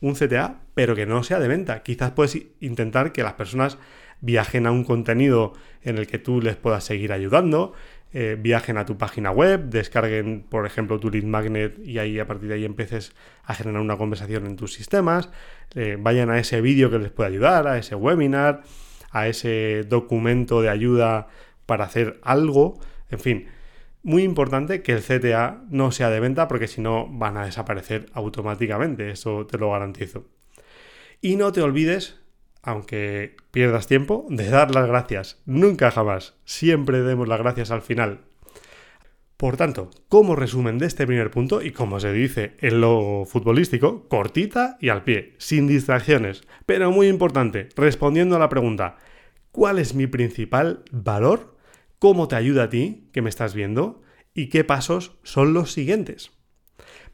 un 0.00 0.14
CTA, 0.14 0.62
pero 0.74 0.94
que 0.94 1.06
no 1.06 1.22
sea 1.22 1.38
de 1.38 1.48
venta. 1.48 1.82
Quizás 1.82 2.12
puedes 2.12 2.38
intentar 2.60 3.12
que 3.12 3.22
las 3.22 3.34
personas 3.34 3.78
viajen 4.22 4.66
a 4.66 4.70
un 4.70 4.84
contenido 4.84 5.52
en 5.82 5.98
el 5.98 6.06
que 6.06 6.18
tú 6.18 6.40
les 6.40 6.56
puedas 6.56 6.84
seguir 6.84 7.12
ayudando, 7.12 7.74
eh, 8.14 8.36
viajen 8.38 8.78
a 8.78 8.86
tu 8.86 8.96
página 8.96 9.30
web, 9.30 9.70
descarguen, 9.70 10.44
por 10.48 10.64
ejemplo, 10.64 11.00
tu 11.00 11.10
lead 11.10 11.24
magnet 11.24 11.78
y 11.84 11.98
ahí 11.98 12.18
a 12.18 12.26
partir 12.26 12.48
de 12.48 12.54
ahí 12.54 12.64
empieces 12.64 13.14
a 13.44 13.54
generar 13.54 13.80
una 13.80 13.96
conversación 13.96 14.46
en 14.46 14.56
tus 14.56 14.72
sistemas, 14.72 15.30
eh, 15.74 15.96
vayan 15.98 16.30
a 16.30 16.38
ese 16.38 16.60
vídeo 16.60 16.90
que 16.90 16.98
les 16.98 17.10
puede 17.10 17.30
ayudar, 17.30 17.66
a 17.66 17.78
ese 17.78 17.94
webinar, 17.94 18.62
a 19.10 19.28
ese 19.28 19.84
documento 19.88 20.62
de 20.62 20.70
ayuda 20.70 21.28
para 21.66 21.84
hacer 21.84 22.20
algo, 22.22 22.78
en 23.10 23.18
fin. 23.18 23.48
Muy 24.04 24.24
importante 24.24 24.82
que 24.82 24.92
el 24.92 25.02
CTA 25.02 25.62
no 25.70 25.92
sea 25.92 26.10
de 26.10 26.18
venta 26.18 26.48
porque 26.48 26.66
si 26.66 26.80
no 26.80 27.06
van 27.08 27.36
a 27.36 27.44
desaparecer 27.44 28.06
automáticamente, 28.14 29.10
eso 29.10 29.46
te 29.46 29.58
lo 29.58 29.70
garantizo. 29.70 30.26
Y 31.20 31.36
no 31.36 31.52
te 31.52 31.62
olvides 31.62 32.21
aunque 32.62 33.36
pierdas 33.50 33.86
tiempo, 33.86 34.26
de 34.28 34.48
dar 34.48 34.74
las 34.74 34.86
gracias. 34.86 35.42
Nunca 35.46 35.90
jamás. 35.90 36.34
Siempre 36.44 37.02
demos 37.02 37.28
las 37.28 37.40
gracias 37.40 37.70
al 37.70 37.82
final. 37.82 38.20
Por 39.36 39.56
tanto, 39.56 39.90
como 40.08 40.36
resumen 40.36 40.78
de 40.78 40.86
este 40.86 41.04
primer 41.04 41.32
punto, 41.32 41.62
y 41.62 41.72
como 41.72 41.98
se 41.98 42.12
dice 42.12 42.56
en 42.60 42.80
lo 42.80 43.24
futbolístico, 43.26 44.08
cortita 44.08 44.78
y 44.80 44.88
al 44.88 45.02
pie, 45.02 45.34
sin 45.38 45.66
distracciones. 45.66 46.42
Pero 46.64 46.92
muy 46.92 47.08
importante, 47.08 47.68
respondiendo 47.74 48.36
a 48.36 48.38
la 48.38 48.48
pregunta, 48.48 48.98
cuál 49.50 49.80
es 49.80 49.96
mi 49.96 50.06
principal 50.06 50.84
valor, 50.92 51.56
cómo 51.98 52.28
te 52.28 52.36
ayuda 52.36 52.64
a 52.64 52.68
ti, 52.68 53.08
que 53.12 53.20
me 53.20 53.30
estás 53.30 53.52
viendo, 53.52 54.02
y 54.32 54.48
qué 54.48 54.62
pasos 54.62 55.18
son 55.24 55.54
los 55.54 55.72
siguientes. 55.72 56.30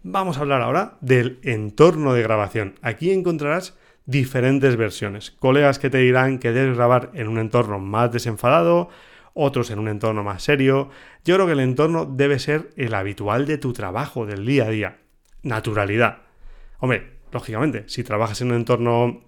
Vamos 0.02 0.36
a 0.36 0.40
hablar 0.42 0.60
ahora 0.60 0.98
del 1.00 1.40
entorno 1.42 2.12
de 2.12 2.22
grabación. 2.22 2.74
Aquí 2.82 3.10
encontrarás 3.10 3.76
diferentes 4.08 4.76
versiones. 4.76 5.32
Colegas 5.32 5.78
que 5.78 5.90
te 5.90 5.98
dirán 5.98 6.38
que 6.38 6.50
debes 6.50 6.76
grabar 6.76 7.10
en 7.12 7.28
un 7.28 7.38
entorno 7.38 7.78
más 7.78 8.10
desenfadado, 8.10 8.88
otros 9.34 9.70
en 9.70 9.78
un 9.78 9.86
entorno 9.86 10.24
más 10.24 10.42
serio. 10.42 10.88
Yo 11.26 11.34
creo 11.34 11.46
que 11.46 11.52
el 11.52 11.60
entorno 11.60 12.06
debe 12.06 12.38
ser 12.38 12.70
el 12.76 12.94
habitual 12.94 13.46
de 13.46 13.58
tu 13.58 13.74
trabajo, 13.74 14.24
del 14.24 14.46
día 14.46 14.64
a 14.64 14.70
día. 14.70 14.98
Naturalidad. 15.42 16.22
Hombre, 16.78 17.18
lógicamente, 17.32 17.84
si 17.86 18.02
trabajas 18.02 18.40
en 18.40 18.48
un 18.48 18.56
entorno 18.56 19.24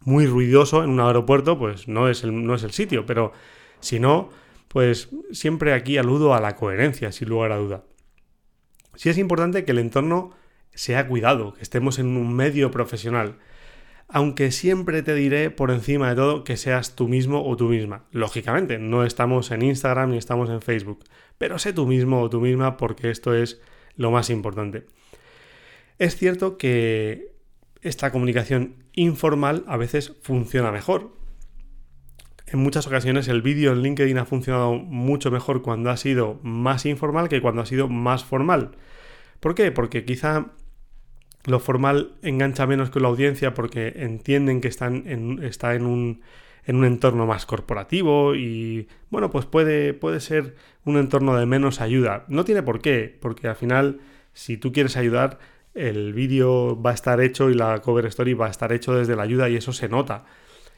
muy 0.00 0.26
ruidoso 0.26 0.84
en 0.84 0.90
un 0.90 1.00
aeropuerto, 1.00 1.58
pues 1.58 1.88
no 1.88 2.10
es 2.10 2.24
el, 2.24 2.44
no 2.44 2.54
es 2.54 2.62
el 2.62 2.72
sitio, 2.72 3.06
pero 3.06 3.32
si 3.80 4.00
no, 4.00 4.28
pues 4.68 5.08
siempre 5.32 5.72
aquí 5.72 5.96
aludo 5.96 6.34
a 6.34 6.40
la 6.40 6.56
coherencia, 6.56 7.10
sin 7.10 7.30
lugar 7.30 7.52
a 7.52 7.56
duda. 7.56 7.84
Sí 8.96 9.08
es 9.08 9.16
importante 9.16 9.64
que 9.64 9.72
el 9.72 9.78
entorno 9.78 10.32
sea 10.74 11.08
cuidado, 11.08 11.54
que 11.54 11.62
estemos 11.62 11.98
en 11.98 12.18
un 12.18 12.34
medio 12.34 12.70
profesional. 12.70 13.38
Aunque 14.08 14.52
siempre 14.52 15.02
te 15.02 15.14
diré 15.14 15.50
por 15.50 15.70
encima 15.70 16.10
de 16.10 16.16
todo 16.16 16.44
que 16.44 16.56
seas 16.56 16.94
tú 16.94 17.08
mismo 17.08 17.48
o 17.48 17.56
tú 17.56 17.68
misma. 17.68 18.04
Lógicamente, 18.12 18.78
no 18.78 19.04
estamos 19.04 19.50
en 19.50 19.62
Instagram 19.62 20.10
ni 20.10 20.18
estamos 20.18 20.50
en 20.50 20.60
Facebook, 20.60 21.04
pero 21.38 21.58
sé 21.58 21.72
tú 21.72 21.86
mismo 21.86 22.20
o 22.20 22.30
tú 22.30 22.40
misma 22.40 22.76
porque 22.76 23.10
esto 23.10 23.34
es 23.34 23.60
lo 23.96 24.10
más 24.10 24.30
importante. 24.30 24.86
Es 25.98 26.16
cierto 26.16 26.58
que 26.58 27.32
esta 27.82 28.10
comunicación 28.10 28.84
informal 28.92 29.64
a 29.66 29.76
veces 29.76 30.16
funciona 30.22 30.72
mejor. 30.72 31.12
En 32.46 32.58
muchas 32.58 32.86
ocasiones 32.86 33.28
el 33.28 33.42
vídeo 33.42 33.72
en 33.72 33.82
LinkedIn 33.82 34.18
ha 34.18 34.26
funcionado 34.26 34.74
mucho 34.74 35.30
mejor 35.30 35.62
cuando 35.62 35.90
ha 35.90 35.96
sido 35.96 36.40
más 36.42 36.86
informal 36.86 37.28
que 37.28 37.40
cuando 37.40 37.62
ha 37.62 37.66
sido 37.66 37.88
más 37.88 38.24
formal. 38.24 38.72
¿Por 39.40 39.54
qué? 39.54 39.72
Porque 39.72 40.04
quizá 40.04 40.52
lo 41.44 41.60
formal 41.60 42.12
engancha 42.22 42.66
menos 42.66 42.90
con 42.90 43.02
la 43.02 43.08
audiencia 43.08 43.54
porque 43.54 43.92
entienden 43.96 44.60
que 44.60 44.68
están 44.68 45.42
está 45.42 45.74
en 45.74 45.86
un, 45.86 46.22
en 46.64 46.76
un 46.76 46.84
entorno 46.84 47.26
más 47.26 47.46
corporativo 47.46 48.34
y 48.34 48.88
bueno, 49.10 49.30
pues 49.30 49.44
puede, 49.44 49.94
puede 49.94 50.20
ser 50.20 50.54
un 50.84 50.96
entorno 50.96 51.36
de 51.36 51.46
menos 51.46 51.80
ayuda. 51.80 52.24
No 52.28 52.44
tiene 52.44 52.62
por 52.62 52.80
qué, 52.80 53.16
porque 53.20 53.48
al 53.48 53.56
final 53.56 54.00
si 54.32 54.56
tú 54.56 54.72
quieres 54.72 54.96
ayudar, 54.96 55.38
el 55.74 56.12
vídeo 56.12 56.80
va 56.80 56.90
a 56.90 56.94
estar 56.94 57.20
hecho 57.20 57.50
y 57.50 57.54
la 57.54 57.80
cover 57.80 58.06
story 58.06 58.34
va 58.34 58.46
a 58.46 58.50
estar 58.50 58.72
hecho 58.72 58.94
desde 58.94 59.16
la 59.16 59.22
ayuda 59.22 59.48
y 59.48 59.56
eso 59.56 59.72
se 59.72 59.88
nota. 59.88 60.24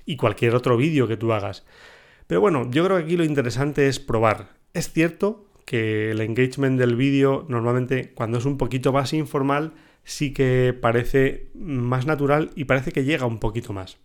Y 0.04 0.16
cualquier 0.16 0.54
otro 0.54 0.76
vídeo 0.76 1.08
que 1.08 1.16
tú 1.16 1.32
hagas. 1.32 1.64
Pero 2.26 2.40
bueno, 2.40 2.68
yo 2.70 2.84
creo 2.84 2.96
que 2.98 3.04
aquí 3.04 3.16
lo 3.16 3.24
interesante 3.24 3.88
es 3.88 4.00
probar. 4.00 4.48
Es 4.74 4.92
cierto 4.92 5.46
que 5.64 6.10
el 6.10 6.20
engagement 6.20 6.78
del 6.78 6.96
vídeo 6.96 7.44
normalmente 7.48 8.12
cuando 8.14 8.38
es 8.38 8.44
un 8.44 8.56
poquito 8.56 8.92
más 8.92 9.12
informal 9.12 9.72
sí 10.06 10.32
que 10.32 10.74
parece 10.80 11.48
más 11.54 12.06
natural 12.06 12.50
y 12.54 12.64
parece 12.64 12.92
que 12.92 13.04
llega 13.04 13.26
un 13.26 13.40
poquito 13.40 13.74
más. 13.74 13.98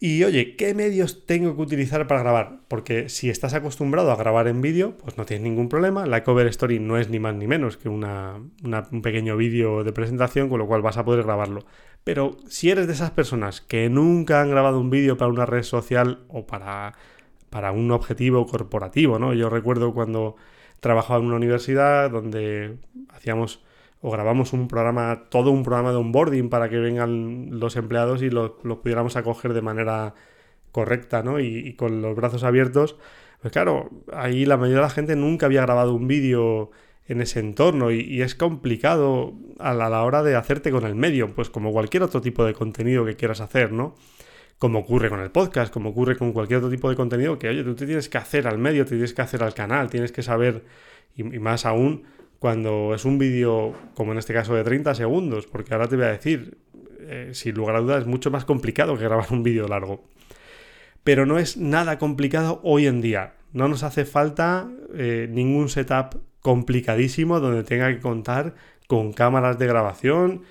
Y 0.00 0.22
oye, 0.24 0.56
¿qué 0.56 0.74
medios 0.74 1.24
tengo 1.26 1.56
que 1.56 1.62
utilizar 1.62 2.06
para 2.06 2.20
grabar? 2.20 2.60
Porque 2.68 3.08
si 3.08 3.30
estás 3.30 3.54
acostumbrado 3.54 4.10
a 4.12 4.16
grabar 4.16 4.48
en 4.48 4.60
vídeo, 4.60 4.96
pues 4.98 5.16
no 5.16 5.24
tienes 5.24 5.44
ningún 5.44 5.68
problema. 5.68 6.06
La 6.06 6.24
cover 6.24 6.46
story 6.48 6.78
no 6.78 6.98
es 6.98 7.08
ni 7.08 7.18
más 7.18 7.34
ni 7.34 7.46
menos 7.46 7.76
que 7.76 7.88
un 7.88 8.02
pequeño 9.02 9.36
vídeo 9.36 9.82
de 9.82 9.92
presentación, 9.92 10.48
con 10.48 10.58
lo 10.58 10.66
cual 10.66 10.82
vas 10.82 10.98
a 10.98 11.04
poder 11.04 11.24
grabarlo. 11.24 11.64
Pero 12.04 12.36
si 12.48 12.70
eres 12.70 12.86
de 12.86 12.92
esas 12.92 13.12
personas 13.12 13.60
que 13.60 13.88
nunca 13.88 14.40
han 14.40 14.50
grabado 14.50 14.78
un 14.78 14.90
vídeo 14.90 15.16
para 15.16 15.30
una 15.30 15.46
red 15.46 15.62
social 15.62 16.24
o 16.28 16.46
para, 16.46 16.94
para 17.50 17.72
un 17.72 17.90
objetivo 17.90 18.46
corporativo, 18.46 19.18
¿no? 19.18 19.32
Yo 19.32 19.48
recuerdo 19.48 19.94
cuando 19.94 20.36
trabajaba 20.80 21.20
en 21.20 21.26
una 21.26 21.36
universidad 21.36 22.10
donde 22.10 22.76
hacíamos 23.08 23.64
o 24.06 24.10
grabamos 24.10 24.52
un 24.52 24.68
programa, 24.68 25.24
todo 25.30 25.50
un 25.50 25.62
programa 25.62 25.90
de 25.90 25.96
onboarding 25.96 26.50
para 26.50 26.68
que 26.68 26.76
vengan 26.76 27.58
los 27.58 27.74
empleados 27.74 28.20
y 28.20 28.28
los, 28.28 28.50
pudiéramos 28.50 29.16
acoger 29.16 29.54
de 29.54 29.62
manera 29.62 30.14
correcta, 30.72 31.22
¿no? 31.22 31.40
Y, 31.40 31.72
con 31.72 32.02
los 32.02 32.14
brazos 32.14 32.44
abiertos. 32.44 32.96
Pues 33.40 33.50
claro, 33.50 33.88
ahí 34.12 34.44
la 34.44 34.58
mayoría 34.58 34.80
de 34.80 34.82
la 34.82 34.90
gente 34.90 35.16
nunca 35.16 35.46
había 35.46 35.62
grabado 35.62 35.94
un 35.94 36.06
vídeo 36.06 36.70
en 37.08 37.22
ese 37.22 37.40
entorno 37.40 37.90
y, 37.92 38.20
es 38.20 38.34
complicado 38.34 39.32
a 39.58 39.72
la, 39.72 40.02
hora 40.02 40.22
de 40.22 40.36
hacerte 40.36 40.70
con 40.70 40.84
el 40.84 40.94
medio, 40.94 41.34
pues 41.34 41.48
como 41.48 41.72
cualquier 41.72 42.02
otro 42.02 42.20
tipo 42.20 42.44
de 42.44 42.52
contenido 42.52 43.06
que 43.06 43.16
quieras 43.16 43.40
hacer, 43.40 43.72
¿no? 43.72 43.94
Como 44.58 44.80
ocurre 44.80 45.08
con 45.08 45.20
el 45.20 45.30
podcast, 45.30 45.72
como 45.72 45.88
ocurre 45.90 46.18
con 46.18 46.34
cualquier 46.34 46.58
otro 46.58 46.70
tipo 46.70 46.90
de 46.90 46.96
contenido 46.96 47.38
que, 47.38 47.48
oye, 47.48 47.64
tú 47.64 47.74
te 47.74 47.86
tienes 47.86 48.10
que 48.10 48.18
hacer 48.18 48.46
al 48.48 48.58
medio, 48.58 48.84
te 48.84 48.90
tienes 48.96 49.14
que 49.14 49.22
hacer 49.22 49.42
al 49.42 49.54
canal, 49.54 49.88
tienes 49.88 50.12
que 50.12 50.22
saber, 50.22 50.62
y 51.16 51.22
más 51.22 51.64
aún, 51.64 52.04
cuando 52.44 52.92
es 52.94 53.06
un 53.06 53.16
vídeo, 53.16 53.72
como 53.94 54.12
en 54.12 54.18
este 54.18 54.34
caso 54.34 54.54
de 54.54 54.62
30 54.62 54.94
segundos, 54.94 55.46
porque 55.46 55.72
ahora 55.72 55.88
te 55.88 55.96
voy 55.96 56.04
a 56.04 56.08
decir, 56.08 56.58
eh, 57.00 57.30
sin 57.32 57.54
lugar 57.54 57.74
a 57.74 57.80
dudas, 57.80 58.02
es 58.02 58.06
mucho 58.06 58.30
más 58.30 58.44
complicado 58.44 58.98
que 58.98 59.04
grabar 59.04 59.28
un 59.30 59.42
vídeo 59.42 59.66
largo. 59.66 60.04
Pero 61.04 61.24
no 61.24 61.38
es 61.38 61.56
nada 61.56 61.98
complicado 61.98 62.60
hoy 62.62 62.86
en 62.86 63.00
día. 63.00 63.32
No 63.54 63.66
nos 63.66 63.82
hace 63.82 64.04
falta 64.04 64.68
eh, 64.94 65.26
ningún 65.30 65.70
setup 65.70 66.20
complicadísimo 66.40 67.40
donde 67.40 67.64
tenga 67.64 67.88
que 67.88 68.00
contar 68.00 68.54
con 68.88 69.14
cámaras 69.14 69.58
de 69.58 69.66
grabación. 69.66 70.42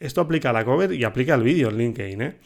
Esto 0.00 0.22
aplica 0.22 0.50
a 0.50 0.52
la 0.52 0.64
cover 0.64 0.94
y 0.94 1.04
aplica 1.04 1.34
al 1.34 1.44
vídeo 1.44 1.68
en 1.68 1.78
LinkedIn, 1.78 2.22
¿eh? 2.22 2.36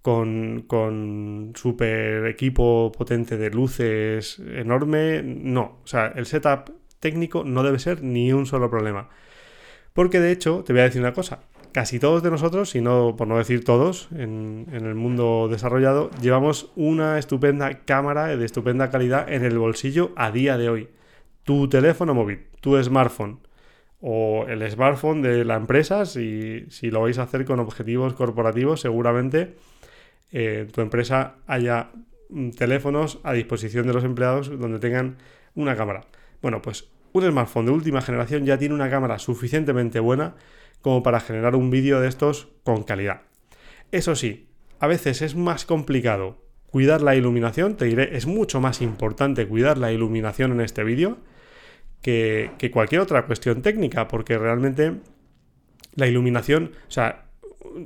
Con, 0.00 0.64
con 0.66 1.52
super 1.56 2.24
equipo 2.24 2.90
potente 2.90 3.36
de 3.36 3.50
luces 3.50 4.38
enorme. 4.38 5.22
No, 5.22 5.80
o 5.84 5.86
sea, 5.86 6.14
el 6.16 6.24
setup 6.24 6.79
técnico 7.00 7.44
no 7.44 7.62
debe 7.62 7.78
ser 7.78 8.02
ni 8.02 8.32
un 8.32 8.46
solo 8.46 8.70
problema. 8.70 9.08
Porque 9.92 10.20
de 10.20 10.30
hecho, 10.30 10.62
te 10.64 10.72
voy 10.72 10.82
a 10.82 10.84
decir 10.84 11.00
una 11.00 11.14
cosa, 11.14 11.40
casi 11.72 11.98
todos 11.98 12.22
de 12.22 12.30
nosotros, 12.30 12.70
si 12.70 12.80
no, 12.80 13.16
por 13.16 13.26
no 13.26 13.38
decir 13.38 13.64
todos, 13.64 14.08
en, 14.12 14.66
el 14.72 14.94
mundo 14.94 15.48
desarrollado, 15.50 16.10
llevamos 16.20 16.70
una 16.76 17.18
estupenda 17.18 17.80
cámara 17.84 18.36
de 18.36 18.44
estupenda 18.44 18.90
calidad 18.90 19.30
en 19.32 19.44
el 19.44 19.58
bolsillo 19.58 20.12
a 20.16 20.30
día 20.30 20.56
de 20.56 20.68
hoy. 20.68 20.88
Tu 21.44 21.68
teléfono 21.68 22.14
móvil, 22.14 22.46
tu 22.60 22.80
smartphone 22.82 23.40
o 24.00 24.46
el 24.48 24.68
smartphone 24.70 25.22
de 25.22 25.44
la 25.44 25.56
empresa, 25.56 26.06
si, 26.06 26.64
si 26.70 26.90
lo 26.90 27.02
vais 27.02 27.18
a 27.18 27.24
hacer 27.24 27.44
con 27.44 27.60
objetivos 27.60 28.14
corporativos, 28.14 28.80
seguramente 28.80 29.56
eh, 30.32 30.68
tu 30.72 30.80
empresa 30.80 31.36
haya 31.46 31.90
mm, 32.28 32.50
teléfonos 32.50 33.18
a 33.24 33.32
disposición 33.32 33.86
de 33.86 33.92
los 33.92 34.04
empleados 34.04 34.48
donde 34.58 34.78
tengan 34.78 35.16
una 35.54 35.76
cámara. 35.76 36.02
Bueno, 36.42 36.62
pues 36.62 36.90
un 37.12 37.24
smartphone 37.24 37.66
de 37.66 37.72
última 37.72 38.02
generación 38.02 38.44
ya 38.44 38.58
tiene 38.58 38.74
una 38.74 38.90
cámara 38.90 39.18
suficientemente 39.18 40.00
buena 40.00 40.36
como 40.80 41.02
para 41.02 41.20
generar 41.20 41.56
un 41.56 41.70
vídeo 41.70 42.00
de 42.00 42.08
estos 42.08 42.48
con 42.64 42.82
calidad. 42.84 43.22
Eso 43.92 44.14
sí, 44.14 44.48
a 44.78 44.86
veces 44.86 45.22
es 45.22 45.34
más 45.34 45.64
complicado 45.64 46.38
cuidar 46.66 47.02
la 47.02 47.16
iluminación, 47.16 47.76
te 47.76 47.86
diré, 47.86 48.16
es 48.16 48.26
mucho 48.26 48.60
más 48.60 48.80
importante 48.80 49.46
cuidar 49.46 49.76
la 49.76 49.92
iluminación 49.92 50.52
en 50.52 50.60
este 50.60 50.84
vídeo 50.84 51.18
que, 52.00 52.52
que, 52.58 52.70
cualquier 52.70 53.00
otra 53.00 53.26
cuestión 53.26 53.60
técnica, 53.60 54.08
porque 54.08 54.38
realmente 54.38 55.00
la 55.96 56.06
iluminación, 56.06 56.72
o 56.88 56.90
sea, 56.90 57.26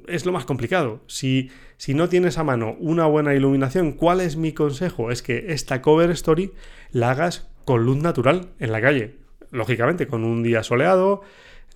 es 0.07 0.27
lo 0.27 0.33
más 0.33 0.45
complicado. 0.45 1.03
Si, 1.07 1.51
si 1.77 1.95
no 1.95 2.09
tienes 2.09 2.39
a 2.39 2.45
mano 2.45 2.77
una 2.79 3.07
buena 3.07 3.35
iluminación, 3.35 3.93
¿cuál 3.93 4.21
es 4.21 4.37
mi 4.37 4.53
consejo? 4.53 5.11
Es 5.11 5.23
que 5.23 5.47
esta 5.49 5.83
cover 5.83 6.11
story 6.11 6.53
la 6.91 7.11
hagas 7.11 7.49
con 7.65 7.85
luz 7.85 7.97
natural 7.99 8.49
en 8.59 8.73
la 8.73 8.81
calle. 8.81 9.15
Lógicamente, 9.51 10.07
con 10.07 10.25
un 10.25 10.43
día 10.43 10.63
soleado, 10.63 11.23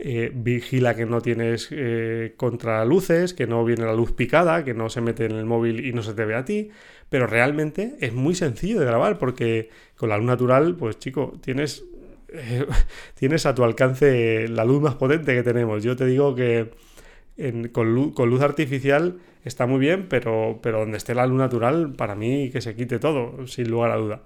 eh, 0.01 0.31
vigila 0.33 0.94
que 0.94 1.07
no 1.07 1.20
tienes 1.20 1.68
eh, 1.72 2.35
contraluces, 2.37 3.35
que 3.35 3.48
no 3.48 3.64
viene 3.64 3.85
la 3.85 3.94
luz 3.94 4.12
picada, 4.12 4.64
que 4.64 4.72
no 4.72 4.88
se 4.88 5.01
mete 5.01 5.24
en 5.24 5.33
el 5.33 5.44
móvil 5.44 5.85
y 5.85 5.92
no 5.92 6.03
se 6.03 6.14
te 6.14 6.24
ve 6.24 6.37
a 6.37 6.44
ti. 6.44 6.70
Pero 7.09 7.27
realmente 7.27 7.96
es 8.01 8.12
muy 8.12 8.35
sencillo 8.35 8.79
de 8.79 8.87
grabar 8.87 9.18
porque 9.18 9.70
con 9.96 10.09
la 10.11 10.16
luz 10.16 10.27
natural, 10.27 10.77
pues 10.77 10.98
chico, 10.98 11.38
tienes, 11.42 11.85
tienes 13.14 13.46
a 13.46 13.55
tu 13.55 13.64
alcance 13.64 14.46
la 14.48 14.64
luz 14.64 14.81
más 14.81 14.94
potente 14.94 15.35
que 15.35 15.42
tenemos. 15.42 15.83
Yo 15.83 15.96
te 15.96 16.07
digo 16.07 16.35
que 16.35 16.70
con, 17.72 17.94
luz, 17.94 18.14
con, 18.14 18.31
luz, 18.31 18.42
artificial 18.42 19.18
está 19.44 19.66
muy 19.66 19.81
bien, 19.81 20.07
pero, 20.09 20.61
pero 20.62 20.81
donde 20.81 20.96
esté 20.98 21.14
la 21.14 21.27
luz 21.27 21.38
natural, 21.38 21.94
para 21.94 22.14
mí 22.14 22.51
que 22.51 22.61
se 22.61 22.74
quite 22.77 22.98
todo, 22.98 23.46
sin 23.46 23.70
lugar 23.70 23.90
a 23.90 23.96
duda. 23.96 24.22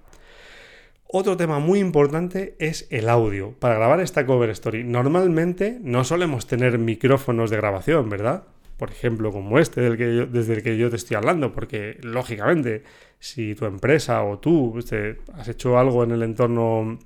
Otro 1.14 1.37
tema 1.37 1.59
muy 1.59 1.79
importante 1.79 2.57
es 2.59 2.87
el 2.88 3.11
audio. 3.11 3.53
Para 3.59 3.75
grabar 3.75 4.01
esta 4.01 4.25
cover 4.25 4.48
story, 4.48 4.83
normalmente 4.83 5.79
no 5.83 6.05
solemos 6.05 6.46
tener 6.46 6.79
micrófonos 6.79 7.51
de 7.51 7.59
grabación, 7.59 8.09
¿verdad? 8.09 8.44
Por 8.79 8.90
ejemplo, 8.90 9.31
como 9.31 9.59
este 9.59 9.83
del 9.83 9.98
que 9.98 10.05
desde 10.05 10.55
el 10.55 10.62
que 10.62 10.79
yo 10.79 10.88
te 10.88 10.96
estoy 10.96 11.18
hablando, 11.18 11.53
porque 11.53 11.98
lógicamente, 12.01 12.85
si 13.18 13.55
tu 13.55 13.66
empresa 13.66 14.25
o 14.25 14.38
tú 14.38 14.79
este, 14.79 15.18
has 15.35 15.48
hecho 15.48 15.79
algo 15.79 16.03
en 16.03 16.12
el 16.12 16.22
entorno 16.22 16.98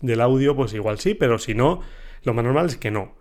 del 0.00 0.20
audio, 0.20 0.54
pues 0.54 0.72
igual 0.74 1.00
sí, 1.00 1.14
pero 1.14 1.40
si 1.40 1.52
no, 1.52 1.80
lo 2.22 2.32
más 2.32 2.44
normal 2.44 2.66
es 2.66 2.76
que 2.76 2.92
no. 2.92 3.16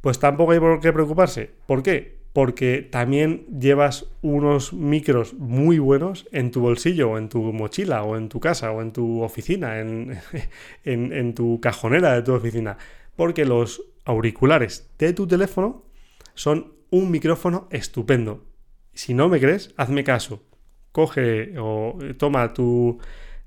Pues 0.00 0.18
tampoco 0.18 0.52
hay 0.52 0.60
por 0.60 0.80
qué 0.80 0.94
preocuparse. 0.94 1.50
¿Por 1.66 1.82
qué? 1.82 2.15
Porque 2.36 2.82
también 2.82 3.46
llevas 3.46 4.10
unos 4.20 4.74
micros 4.74 5.32
muy 5.32 5.78
buenos 5.78 6.26
en 6.32 6.50
tu 6.50 6.60
bolsillo 6.60 7.12
o 7.12 7.16
en 7.16 7.30
tu 7.30 7.40
mochila 7.40 8.02
o 8.02 8.14
en 8.14 8.28
tu 8.28 8.40
casa 8.40 8.72
o 8.72 8.82
en 8.82 8.92
tu 8.92 9.22
oficina, 9.22 9.80
en, 9.80 10.20
en, 10.84 11.34
tu 11.34 11.62
cajonera 11.62 12.12
de 12.12 12.20
tu 12.20 12.34
oficina, 12.34 12.76
porque 13.16 13.46
los 13.46 13.82
auriculares 14.04 14.86
de 14.98 15.14
tu 15.14 15.26
teléfono 15.26 15.86
son 16.34 16.74
un 16.90 17.10
micrófono 17.10 17.68
estupendo. 17.70 18.44
Si 18.92 19.14
no 19.14 19.30
me 19.30 19.40
crees, 19.40 19.72
hazme 19.78 20.04
caso. 20.04 20.42
Coge 20.92 21.54
o 21.58 21.98
toma 22.18 22.52
tu, 22.52 22.98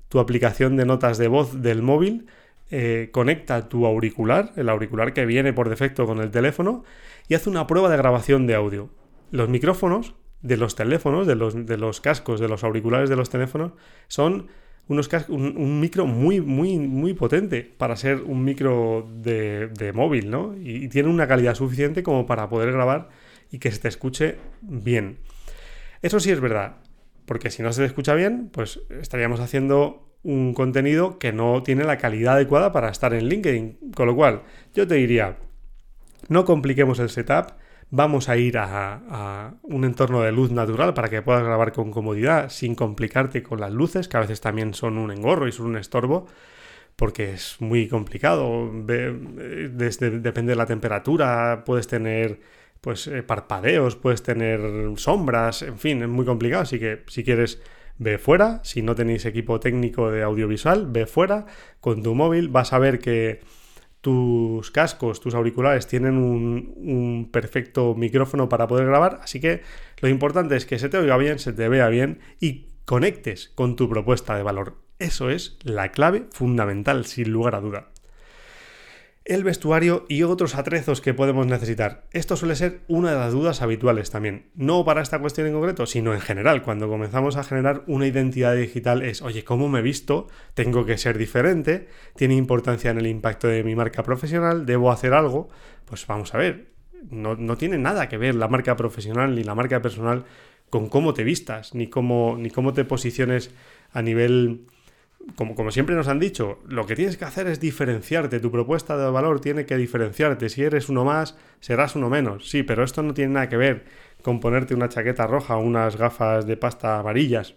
tu 0.08 0.18
aplicación 0.18 0.74
de 0.74 0.84
notas 0.84 1.16
de 1.16 1.28
voz 1.28 1.62
del 1.62 1.82
móvil, 1.82 2.26
eh, 2.70 3.08
conecta 3.12 3.68
tu 3.68 3.86
auricular, 3.86 4.52
el 4.56 4.68
auricular 4.68 5.12
que 5.12 5.26
viene 5.26 5.52
por 5.52 5.68
defecto 5.68 6.06
con 6.06 6.20
el 6.20 6.30
teléfono, 6.30 6.84
y 7.28 7.34
hace 7.34 7.50
una 7.50 7.66
prueba 7.66 7.88
de 7.88 7.96
grabación 7.96 8.46
de 8.46 8.54
audio. 8.54 8.90
Los 9.30 9.48
micrófonos 9.48 10.14
de 10.42 10.56
los 10.56 10.76
teléfonos, 10.76 11.26
de 11.26 11.34
los, 11.34 11.66
de 11.66 11.76
los 11.76 12.00
cascos, 12.00 12.40
de 12.40 12.48
los 12.48 12.64
auriculares 12.64 13.10
de 13.10 13.16
los 13.16 13.28
teléfonos, 13.28 13.72
son 14.08 14.48
unos 14.88 15.08
un, 15.28 15.78
micro 15.80 16.06
muy, 16.06 16.40
muy, 16.40 16.78
muy 16.78 17.14
potente 17.14 17.62
para 17.62 17.94
ser 17.94 18.22
un 18.22 18.44
micro 18.44 19.08
de, 19.12 19.92
móvil, 19.94 20.30
¿no? 20.30 20.56
Y, 20.56 20.84
y, 20.84 20.88
tiene 20.88 21.08
una 21.08 21.28
calidad 21.28 21.54
suficiente 21.54 22.02
como 22.02 22.26
para 22.26 22.48
poder 22.48 22.72
grabar 22.72 23.08
y 23.50 23.58
que 23.58 23.70
se 23.70 23.78
te 23.78 23.88
escuche 23.88 24.36
bien. 24.62 25.18
Eso 26.02 26.18
sí 26.18 26.30
es 26.30 26.40
verdad, 26.40 26.78
porque 27.24 27.50
si 27.50 27.62
no 27.62 27.72
se 27.72 27.82
te 27.82 27.86
escucha 27.86 28.14
bien, 28.14 28.48
pues 28.52 28.80
estaríamos 28.90 29.38
haciendo 29.38 30.09
un 30.22 30.54
contenido 30.54 31.18
que 31.18 31.32
no 31.32 31.62
tiene 31.62 31.84
la 31.84 31.98
calidad 31.98 32.34
adecuada 32.34 32.72
para 32.72 32.90
estar 32.90 33.14
en 33.14 33.28
LinkedIn. 33.28 33.92
Con 33.94 34.06
lo 34.06 34.14
cual, 34.14 34.42
yo 34.74 34.86
te 34.86 34.96
diría, 34.96 35.38
no 36.28 36.44
compliquemos 36.44 36.98
el 36.98 37.10
setup, 37.10 37.52
vamos 37.90 38.28
a 38.28 38.36
ir 38.36 38.58
a, 38.58 39.54
un 39.62 39.84
entorno 39.84 40.22
de 40.22 40.32
luz 40.32 40.50
natural 40.50 40.94
para 40.94 41.08
que 41.08 41.22
puedas 41.22 41.42
grabar 41.42 41.72
con 41.72 41.90
comodidad 41.90 42.50
sin 42.50 42.74
complicarte 42.74 43.42
con 43.42 43.60
las 43.60 43.72
luces, 43.72 44.08
que 44.08 44.16
a 44.16 44.20
veces 44.20 44.40
también 44.40 44.74
son 44.74 44.98
un 44.98 45.10
engorro 45.10 45.48
y 45.48 45.52
son 45.52 45.66
un 45.66 45.76
estorbo, 45.76 46.26
porque 46.96 47.32
es 47.32 47.56
muy 47.60 47.88
complicado. 47.88 48.70
Desde, 48.84 50.20
depende 50.20 50.52
de 50.52 50.56
la 50.56 50.66
temperatura, 50.66 51.64
puedes 51.64 51.86
tener 51.88 52.40
pues 52.80 53.06
eh, 53.08 53.22
parpadeos, 53.22 53.96
puedes 53.96 54.22
tener 54.22 54.60
sombras, 54.96 55.62
en 55.62 55.78
fin, 55.78 56.02
es 56.02 56.08
muy 56.08 56.24
complicado, 56.24 56.62
así 56.62 56.78
que 56.78 57.02
si 57.08 57.24
quieres 57.24 57.60
ve 58.00 58.16
fuera, 58.18 58.60
si 58.64 58.80
no 58.82 58.94
tenéis 58.94 59.26
equipo 59.26 59.60
técnico 59.60 60.10
de 60.10 60.22
audiovisual, 60.22 60.86
ve 60.90 61.06
fuera. 61.06 61.44
Con 61.80 62.02
tu 62.02 62.14
móvil, 62.14 62.48
vas 62.48 62.72
a 62.72 62.78
ver 62.78 62.98
que 62.98 63.40
tus 64.00 64.70
cascos, 64.70 65.20
tus 65.20 65.34
auriculares 65.34 65.86
tienen 65.86 66.16
un, 66.16 67.28
perfecto 67.30 67.94
micrófono 67.94 68.48
para 68.48 68.66
poder 68.66 68.86
grabar, 68.86 69.20
así 69.22 69.38
que 69.38 69.60
lo 70.00 70.08
importante 70.08 70.56
es 70.56 70.64
que 70.64 70.78
se 70.78 70.88
te 70.88 70.96
oiga 70.96 71.18
bien, 71.18 71.38
se 71.38 71.52
te 71.52 71.68
vea 71.68 71.88
bien 71.88 72.20
y 72.40 72.68
conectes 72.86 73.52
con 73.54 73.76
tu 73.76 73.88
propuesta 73.88 74.34
de 74.34 74.42
valor. 74.42 74.78
Eso 74.98 75.28
es 75.28 75.58
la 75.62 75.92
clave 75.92 76.26
fundamental, 76.32 77.04
sin 77.04 77.30
lugar 77.30 77.54
a 77.54 77.60
duda 77.60 77.89
el 79.30 79.44
vestuario 79.44 80.06
y 80.08 80.24
otros 80.24 80.56
atrezos 80.56 81.00
que 81.00 81.14
podemos 81.14 81.46
necesitar. 81.46 82.02
Esto 82.10 82.34
suele 82.34 82.56
ser 82.56 82.80
una 82.88 83.12
de 83.12 83.16
las 83.16 83.32
dudas 83.32 83.62
habituales 83.62 84.10
también. 84.10 84.50
No 84.56 84.84
para 84.84 85.02
esta 85.02 85.20
cuestión 85.20 85.46
en 85.46 85.52
concreto, 85.52 85.86
sino 85.86 86.12
en 86.12 86.20
general. 86.20 86.62
Cuando 86.62 86.88
comenzamos 86.88 87.36
a 87.36 87.44
generar 87.44 87.84
una 87.86 88.08
identidad 88.08 88.56
digital 88.56 89.02
es, 89.02 89.22
oye, 89.22 89.44
¿cómo 89.44 89.68
me 89.68 89.78
he 89.78 89.82
visto? 89.82 90.26
Tengo 90.54 90.84
que 90.84 90.98
ser 90.98 91.16
diferente. 91.16 91.86
Tiene 92.16 92.34
importancia 92.34 92.90
en 92.90 92.98
el 92.98 93.06
impacto 93.06 93.46
de 93.46 93.62
mi 93.62 93.76
marca 93.76 94.02
profesional. 94.02 94.66
Debo 94.66 94.90
hacer 94.90 95.14
algo. 95.14 95.48
Pues 95.84 96.04
vamos 96.08 96.34
a 96.34 96.38
ver. 96.38 96.72
No, 97.08 97.36
no 97.36 97.56
tiene 97.56 97.78
nada 97.78 98.08
que 98.08 98.18
ver 98.18 98.34
la 98.34 98.48
marca 98.48 98.74
profesional 98.74 99.36
ni 99.36 99.44
la 99.44 99.54
marca 99.54 99.80
personal 99.80 100.24
con 100.70 100.88
cómo 100.88 101.14
te 101.14 101.22
vistas, 101.22 101.72
ni 101.72 101.86
cómo, 101.86 102.36
ni 102.36 102.50
cómo 102.50 102.72
te 102.72 102.84
posiciones 102.84 103.52
a 103.92 104.02
nivel 104.02 104.66
como, 105.36 105.70
siempre 105.70 105.94
nos 105.94 106.08
han 106.08 106.18
dicho, 106.18 106.58
lo 106.66 106.86
que 106.86 106.96
tienes 106.96 107.16
que 107.16 107.24
hacer 107.24 107.46
es 107.46 107.60
diferenciarte. 107.60 108.40
Tu 108.40 108.50
propuesta 108.50 108.96
de 108.96 109.10
valor 109.10 109.40
tiene 109.40 109.66
que 109.66 109.76
diferenciarte. 109.76 110.48
Si 110.48 110.62
eres 110.62 110.88
uno 110.88 111.04
más, 111.04 111.36
serás 111.60 111.96
uno 111.96 112.08
menos. 112.08 112.48
Sí, 112.48 112.62
pero 112.62 112.84
esto 112.84 113.02
no 113.02 113.14
tiene 113.14 113.34
nada 113.34 113.48
que 113.48 113.56
ver 113.56 113.84
con 114.22 114.40
ponerte 114.40 114.74
una 114.74 114.88
chaqueta 114.88 115.26
roja 115.26 115.56
o 115.56 115.60
unas 115.60 115.96
gafas 115.96 116.46
de 116.46 116.56
pasta 116.56 116.98
amarillas. 116.98 117.54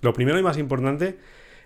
Lo 0.00 0.12
primero 0.12 0.38
y 0.38 0.42
más 0.42 0.58
importante 0.58 1.18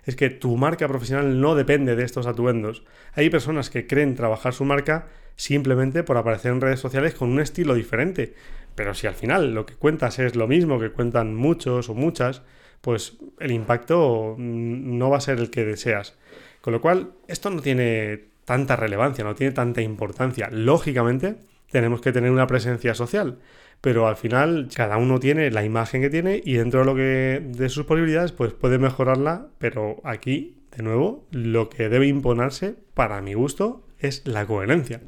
es 0.05 0.15
que 0.15 0.29
tu 0.29 0.57
marca 0.57 0.87
profesional 0.87 1.39
no 1.39 1.55
depende 1.55 1.95
de 1.95 2.03
estos 2.03 2.27
atuendos. 2.27 2.83
Hay 3.13 3.29
personas 3.29 3.69
que 3.69 3.87
creen 3.87 4.15
trabajar 4.15 4.53
su 4.53 4.65
marca 4.65 5.07
simplemente 5.35 6.03
por 6.03 6.17
aparecer 6.17 6.51
en 6.51 6.61
redes 6.61 6.79
sociales 6.79 7.13
con 7.13 7.31
un 7.31 7.39
estilo 7.39 7.75
diferente. 7.75 8.33
Pero 8.75 8.93
si 8.93 9.07
al 9.07 9.15
final 9.15 9.53
lo 9.53 9.65
que 9.65 9.75
cuentas 9.75 10.19
es 10.19 10.35
lo 10.35 10.47
mismo 10.47 10.79
que 10.79 10.91
cuentan 10.91 11.35
muchos 11.35 11.89
o 11.89 11.93
muchas, 11.93 12.41
pues 12.83 13.17
el 13.39 13.51
impacto 13.51 14.35
no 14.37 15.09
va 15.09 15.15
a 15.15 15.21
ser 15.21 15.39
el 15.39 15.49
que 15.49 15.63
deseas. 15.63 16.17
Con 16.59 16.73
lo 16.73 16.81
cual, 16.81 17.13
esto 17.29 17.49
no 17.49 17.61
tiene 17.61 18.25
tanta 18.43 18.75
relevancia, 18.75 19.23
no 19.23 19.35
tiene 19.35 19.53
tanta 19.53 19.81
importancia. 19.81 20.49
Lógicamente, 20.51 21.37
tenemos 21.71 22.01
que 22.01 22.11
tener 22.11 22.29
una 22.29 22.45
presencia 22.45 22.93
social, 22.93 23.39
pero 23.79 24.09
al 24.09 24.17
final 24.17 24.67
cada 24.75 24.97
uno 24.97 25.21
tiene 25.21 25.49
la 25.49 25.63
imagen 25.63 26.01
que 26.01 26.09
tiene 26.09 26.41
y 26.43 26.55
dentro 26.55 26.81
de 26.81 26.85
lo 26.85 26.93
que 26.93 27.41
de 27.57 27.69
sus 27.69 27.85
posibilidades, 27.85 28.33
pues 28.33 28.51
puede 28.51 28.77
mejorarla, 28.79 29.47
pero 29.59 30.01
aquí, 30.03 30.57
de 30.75 30.83
nuevo, 30.83 31.25
lo 31.31 31.69
que 31.69 31.87
debe 31.87 32.07
imponerse, 32.07 32.75
para 32.93 33.21
mi 33.21 33.33
gusto, 33.33 33.87
es 33.97 34.27
la 34.27 34.45
coherencia. 34.45 34.99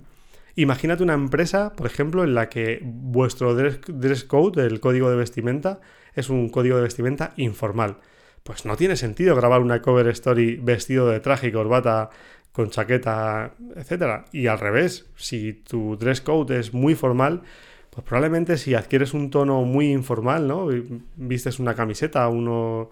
Imagínate 0.56 1.04
una 1.04 1.14
empresa, 1.14 1.74
por 1.74 1.86
ejemplo, 1.86 2.24
en 2.24 2.34
la 2.34 2.48
que 2.48 2.80
vuestro 2.82 3.56
dress 3.56 4.24
code, 4.24 4.66
el 4.66 4.80
código 4.80 5.10
de 5.10 5.18
vestimenta, 5.18 5.82
es 6.14 6.30
un 6.30 6.50
código 6.50 6.78
de 6.78 6.84
vestimenta 6.84 7.34
informal. 7.36 7.98
Pues 8.44 8.66
no 8.66 8.78
tiene 8.78 8.96
sentido 8.96 9.36
grabar 9.36 9.62
una 9.62 9.82
cover 9.82 10.08
story 10.10 10.56
vestido 10.58 11.10
de 11.10 11.20
traje 11.20 11.48
y 11.48 11.52
corbata 11.52 12.10
con 12.52 12.70
chaqueta, 12.70 13.54
etc. 13.76 14.28
Y 14.32 14.48
al 14.48 14.60
revés, 14.60 15.08
si 15.18 15.52
tu 15.52 15.98
dress 15.98 16.22
code 16.22 16.58
es 16.58 16.74
muy 16.74 16.96
formal, 16.96 17.42
pues 17.90 18.06
probablemente 18.06 18.58
si 18.58 18.76
adquieres 18.76 19.14
un 19.14 19.30
tono 19.30 19.64
muy 19.64 19.92
informal, 19.92 20.48
¿no? 20.48 20.68
Vistes 21.16 21.60
una 21.60 21.76
camiseta, 21.76 22.30
uno 22.30 22.92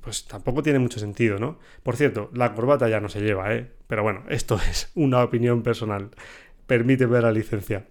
pues 0.00 0.26
tampoco 0.26 0.62
tiene 0.62 0.78
mucho 0.78 0.98
sentido, 0.98 1.38
¿no? 1.38 1.58
Por 1.82 1.96
cierto, 1.96 2.30
la 2.32 2.54
corbata 2.54 2.88
ya 2.88 3.00
no 3.00 3.08
se 3.08 3.20
lleva, 3.20 3.54
¿eh? 3.54 3.70
Pero 3.86 4.02
bueno, 4.02 4.22
esto 4.28 4.58
es 4.70 4.90
una 4.94 5.22
opinión 5.22 5.62
personal. 5.62 6.10
Permíteme 6.66 7.20
la 7.20 7.32
licencia. 7.32 7.86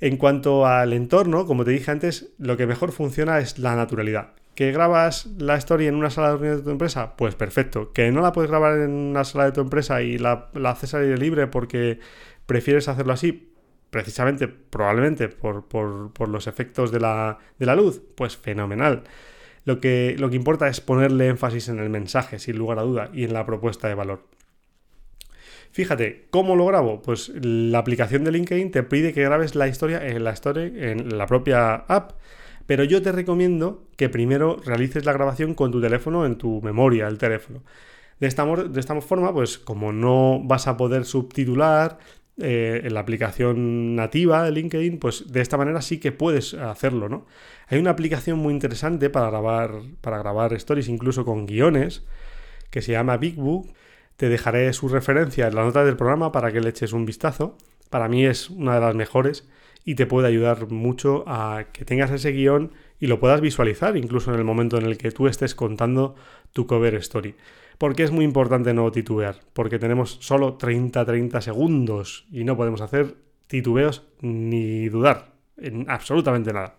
En 0.00 0.16
cuanto 0.16 0.66
al 0.66 0.92
entorno, 0.92 1.46
como 1.46 1.64
te 1.64 1.72
dije 1.72 1.90
antes, 1.90 2.32
lo 2.38 2.56
que 2.56 2.66
mejor 2.66 2.92
funciona 2.92 3.40
es 3.40 3.58
la 3.58 3.74
naturalidad. 3.74 4.34
¿Que 4.54 4.70
grabas 4.72 5.26
la 5.38 5.56
historia 5.56 5.88
en 5.88 5.94
una 5.94 6.10
sala 6.10 6.28
de 6.28 6.32
reuniones 6.34 6.58
de 6.58 6.64
tu 6.64 6.70
empresa? 6.70 7.16
Pues 7.16 7.34
perfecto. 7.34 7.92
¿Que 7.92 8.10
no 8.10 8.20
la 8.20 8.32
puedes 8.32 8.50
grabar 8.50 8.78
en 8.78 8.90
una 8.90 9.24
sala 9.24 9.46
de 9.46 9.52
tu 9.52 9.60
empresa 9.60 10.02
y 10.02 10.18
la, 10.18 10.50
haces 10.64 10.94
al 10.94 11.02
aire 11.02 11.16
libre 11.16 11.46
porque 11.46 11.98
prefieres 12.46 12.88
hacerlo 12.88 13.12
así? 13.12 13.52
Precisamente, 13.90 14.48
probablemente, 14.48 15.28
por, 15.28 16.28
los 16.28 16.46
efectos 16.46 16.92
de 16.92 17.00
la, 17.00 17.38
de 17.58 17.66
la 17.66 17.74
luz. 17.74 18.02
Pues 18.16 18.36
fenomenal. 18.36 19.04
Lo 19.68 19.80
que, 19.80 20.16
lo 20.18 20.30
que 20.30 20.36
importa 20.36 20.66
es 20.68 20.80
ponerle 20.80 21.28
énfasis 21.28 21.68
en 21.68 21.78
el 21.78 21.90
mensaje, 21.90 22.38
sin 22.38 22.56
lugar 22.56 22.78
a 22.78 22.84
duda, 22.84 23.10
y 23.12 23.24
en 23.24 23.34
la 23.34 23.44
propuesta 23.44 23.86
de 23.86 23.94
valor. 23.94 24.22
Fíjate, 25.72 26.26
¿cómo 26.30 26.56
lo 26.56 26.64
grabo? 26.64 27.02
Pues 27.02 27.30
la 27.38 27.76
aplicación 27.76 28.24
de 28.24 28.32
LinkedIn 28.32 28.70
te 28.70 28.82
pide 28.82 29.12
que 29.12 29.22
grabes 29.22 29.54
la 29.56 29.68
historia 29.68 30.06
en 30.08 30.24
la, 30.24 30.34
en 30.54 31.18
la 31.18 31.26
propia 31.26 31.74
app, 31.74 32.12
pero 32.64 32.82
yo 32.82 33.02
te 33.02 33.12
recomiendo 33.12 33.86
que 33.98 34.08
primero 34.08 34.56
realices 34.64 35.04
la 35.04 35.12
grabación 35.12 35.52
con 35.52 35.70
tu 35.70 35.82
teléfono 35.82 36.24
en 36.24 36.38
tu 36.38 36.62
memoria 36.62 37.04
del 37.04 37.18
teléfono. 37.18 37.62
De 38.20 38.26
esta, 38.26 38.46
de 38.46 38.80
esta 38.80 38.98
forma, 39.02 39.34
pues 39.34 39.58
como 39.58 39.92
no 39.92 40.40
vas 40.42 40.66
a 40.66 40.78
poder 40.78 41.04
subtitular 41.04 41.98
eh, 42.40 42.82
en 42.84 42.94
la 42.94 43.00
aplicación 43.00 43.96
nativa 43.96 44.44
de 44.44 44.52
LinkedIn, 44.52 44.98
pues 44.98 45.32
de 45.32 45.40
esta 45.40 45.56
manera 45.56 45.82
sí 45.82 45.98
que 45.98 46.12
puedes 46.12 46.54
hacerlo, 46.54 47.08
¿no? 47.08 47.26
Hay 47.68 47.78
una 47.78 47.90
aplicación 47.90 48.38
muy 48.38 48.54
interesante 48.54 49.10
para 49.10 49.28
grabar, 49.30 49.72
para 50.00 50.18
grabar 50.18 50.52
stories, 50.54 50.88
incluso 50.88 51.24
con 51.24 51.46
guiones, 51.46 52.04
que 52.70 52.82
se 52.82 52.92
llama 52.92 53.16
BigBook 53.16 53.68
te 54.18 54.28
dejaré 54.28 54.72
su 54.72 54.88
referencia 54.88 55.46
en 55.46 55.54
la 55.54 55.62
nota 55.62 55.84
del 55.84 55.96
programa 55.96 56.32
para 56.32 56.50
que 56.50 56.60
le 56.60 56.70
eches 56.70 56.92
un 56.92 57.06
vistazo. 57.06 57.56
Para 57.88 58.08
mí 58.08 58.26
es 58.26 58.50
una 58.50 58.74
de 58.74 58.80
las 58.80 58.96
mejores 58.96 59.48
y 59.84 59.94
te 59.94 60.06
puede 60.06 60.26
ayudar 60.26 60.68
mucho 60.72 61.22
a 61.28 61.66
que 61.72 61.84
tengas 61.84 62.10
ese 62.10 62.32
guion 62.32 62.72
y 62.98 63.06
lo 63.06 63.20
puedas 63.20 63.40
visualizar 63.40 63.96
incluso 63.96 64.34
en 64.34 64.38
el 64.40 64.44
momento 64.44 64.76
en 64.76 64.86
el 64.86 64.98
que 64.98 65.12
tú 65.12 65.28
estés 65.28 65.54
contando 65.54 66.16
tu 66.52 66.66
cover 66.66 66.96
story. 66.96 67.36
Porque 67.78 68.02
es 68.02 68.10
muy 68.10 68.24
importante 68.24 68.74
no 68.74 68.90
titubear, 68.90 69.36
porque 69.52 69.78
tenemos 69.78 70.18
solo 70.20 70.58
30-30 70.58 71.40
segundos 71.40 72.26
y 72.30 72.44
no 72.44 72.56
podemos 72.56 72.80
hacer 72.80 73.14
titubeos 73.46 74.04
ni 74.20 74.88
dudar 74.88 75.32
en 75.56 75.88
absolutamente 75.88 76.52
nada. 76.52 76.74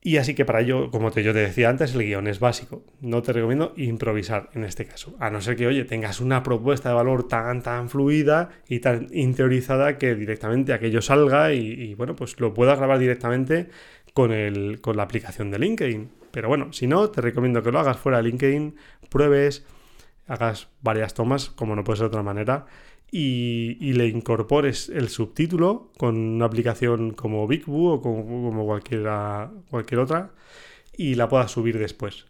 Y 0.00 0.16
así 0.16 0.34
que 0.34 0.44
para 0.44 0.60
ello, 0.60 0.90
como 0.90 1.10
te, 1.10 1.24
yo 1.24 1.32
te 1.32 1.40
decía 1.40 1.68
antes, 1.68 1.94
el 1.94 2.02
guion 2.02 2.28
es 2.28 2.38
básico. 2.38 2.84
No 3.00 3.20
te 3.20 3.32
recomiendo 3.32 3.74
improvisar 3.76 4.48
en 4.54 4.64
este 4.64 4.86
caso. 4.86 5.16
A 5.18 5.28
no 5.28 5.40
ser 5.40 5.56
que, 5.56 5.66
oye, 5.66 5.84
tengas 5.84 6.20
una 6.20 6.42
propuesta 6.44 6.90
de 6.90 6.94
valor 6.94 7.26
tan, 7.26 7.62
tan 7.62 7.90
fluida 7.90 8.50
y 8.68 8.78
tan 8.78 9.08
interiorizada 9.12 9.98
que 9.98 10.14
directamente 10.14 10.72
aquello 10.72 11.02
salga 11.02 11.52
y, 11.52 11.94
bueno, 11.94 12.14
pues 12.14 12.38
lo 12.38 12.54
puedas 12.54 12.78
grabar 12.78 13.00
directamente 13.00 13.68
con, 14.14 14.32
el, 14.32 14.80
con 14.80 14.96
la 14.96 15.02
aplicación 15.02 15.50
de 15.50 15.58
LinkedIn. 15.58 16.17
Pero 16.30 16.48
bueno, 16.48 16.72
si 16.72 16.86
no, 16.86 17.10
te 17.10 17.20
recomiendo 17.20 17.62
que 17.62 17.72
lo 17.72 17.78
hagas 17.78 17.98
fuera 17.98 18.18
de 18.18 18.24
LinkedIn, 18.24 18.76
pruebes, 19.08 19.64
hagas 20.26 20.68
varias 20.82 21.14
tomas, 21.14 21.50
como 21.50 21.74
no 21.74 21.84
puede 21.84 21.98
ser 21.98 22.04
de 22.04 22.08
otra 22.08 22.22
manera, 22.22 22.66
y, 23.10 23.92
le 23.94 24.06
incorpores 24.08 24.90
el 24.90 25.08
subtítulo 25.08 25.92
con 25.96 26.16
una 26.16 26.44
aplicación 26.44 27.12
como 27.12 27.46
BigBoo 27.46 27.94
o 27.94 28.02
como, 28.02 28.66
cualquier 28.66 29.98
otra 29.98 30.32
y 30.96 31.14
la 31.14 31.28
puedas 31.28 31.50
subir 31.50 31.78
después. 31.78 32.26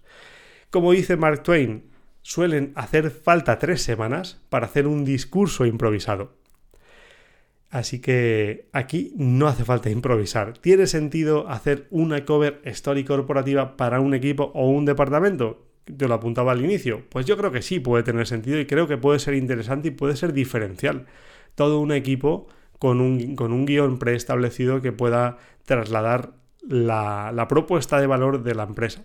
Como 0.71 0.93
dice 0.93 1.17
Mark 1.17 1.43
Twain, 1.43 1.91
suelen 2.23 2.73
hacer 2.77 3.11
falta 3.11 3.59
tres 3.59 3.83
semanas 3.83 4.41
para 4.51 4.67
hacer 4.67 4.87
un 4.87 5.05
discurso 5.05 5.67
improvisado. 5.67 6.38
Así 7.71 8.01
que 8.01 8.69
aquí 8.73 9.13
no 9.17 9.47
hace 9.47 9.65
falta 9.65 9.91
improvisar. 9.91 10.57
¿Tiene 10.59 10.87
sentido 10.87 11.49
hacer 11.49 11.87
una 11.91 12.25
cover 12.25 12.61
story 12.65 13.05
corporativa 13.05 13.77
para 13.77 14.01
un 14.01 14.15
equipo 14.15 14.51
o 14.55 14.69
un 14.71 14.85
departamento? 14.87 15.69
te 15.97 16.09
lo 16.09 16.15
apuntaba 16.15 16.53
al 16.53 16.65
inicio. 16.65 17.03
Pues 17.09 17.27
yo 17.27 17.37
creo 17.37 17.51
que 17.51 17.63
sí 17.63 17.81
puede 17.81 18.03
tener 18.03 18.27
sentido 18.27 18.59
y 18.61 18.67
creo 18.67 18.87
que 18.87 18.99
puede 18.99 19.19
ser 19.19 19.35
interesante 19.35 19.89
y 19.89 19.93
puede 19.93 20.17
ser 20.17 20.33
diferencial. 20.33 21.07
Todo 21.55 21.81
un 21.81 21.93
equipo 21.93 22.49
con 22.79 23.01
un, 23.01 23.37
con 23.37 23.53
un 23.53 23.67
guion 23.67 23.99
preestablecido 23.99 24.81
que 24.81 24.93
pueda 24.93 25.39
trasladar 25.65 26.33
la, 26.63 27.33
la 27.35 27.49
propuesta 27.49 28.01
de 28.01 28.07
valor 28.07 28.43
de 28.43 28.55
la 28.55 28.65
empresa. 28.65 29.05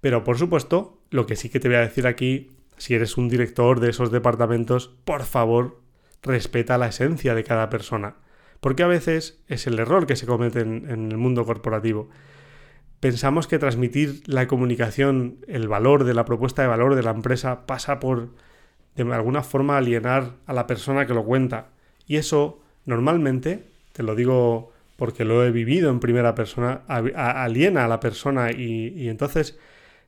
Pero 0.00 0.24
por 0.24 0.38
supuesto, 0.38 1.00
lo 1.10 1.26
que 1.26 1.36
sí 1.36 1.48
que 1.48 1.60
te 1.60 1.68
voy 1.68 1.76
a 1.76 1.80
decir 1.80 2.06
aquí, 2.06 2.52
si 2.76 2.94
eres 2.94 3.16
un 3.16 3.28
director 3.28 3.80
de 3.80 3.90
esos 3.90 4.10
departamentos, 4.10 4.94
por 5.04 5.24
favor, 5.24 5.80
respeta 6.22 6.78
la 6.78 6.88
esencia 6.88 7.34
de 7.34 7.44
cada 7.44 7.70
persona. 7.70 8.16
Porque 8.60 8.82
a 8.82 8.88
veces 8.88 9.40
es 9.48 9.66
el 9.66 9.78
error 9.78 10.06
que 10.06 10.16
se 10.16 10.26
comete 10.26 10.60
en, 10.60 11.10
el 11.10 11.16
mundo 11.16 11.44
corporativo 11.44 12.08
pensamos 13.00 13.46
que 13.46 13.60
transmitir 13.60 14.22
la 14.26 14.48
comunicación, 14.48 15.36
el 15.46 15.68
valor 15.68 16.02
de 16.02 16.14
la 16.14 16.24
propuesta 16.24 16.62
de 16.62 16.68
valor 16.68 16.96
de 16.96 17.04
la 17.04 17.12
empresa 17.12 17.64
pasa 17.64 18.00
por 18.00 18.30
de 18.96 19.02
alguna 19.14 19.44
forma 19.44 19.78
alienar 19.78 20.32
a 20.46 20.52
la 20.52 20.66
persona 20.66 21.06
que 21.06 21.14
lo 21.14 21.24
cuenta. 21.24 21.68
Y 22.08 22.16
eso 22.16 22.60
normalmente, 22.86 23.62
te 23.92 24.02
lo 24.02 24.16
digo 24.16 24.72
porque 24.96 25.24
lo 25.24 25.44
he 25.44 25.52
vivido 25.52 25.90
en 25.90 26.00
primera 26.00 26.34
persona, 26.34 26.82
aliena 26.88 27.84
a 27.84 27.88
la 27.88 28.00
persona 28.00 28.50
y 28.50 29.08
entonces 29.08 29.56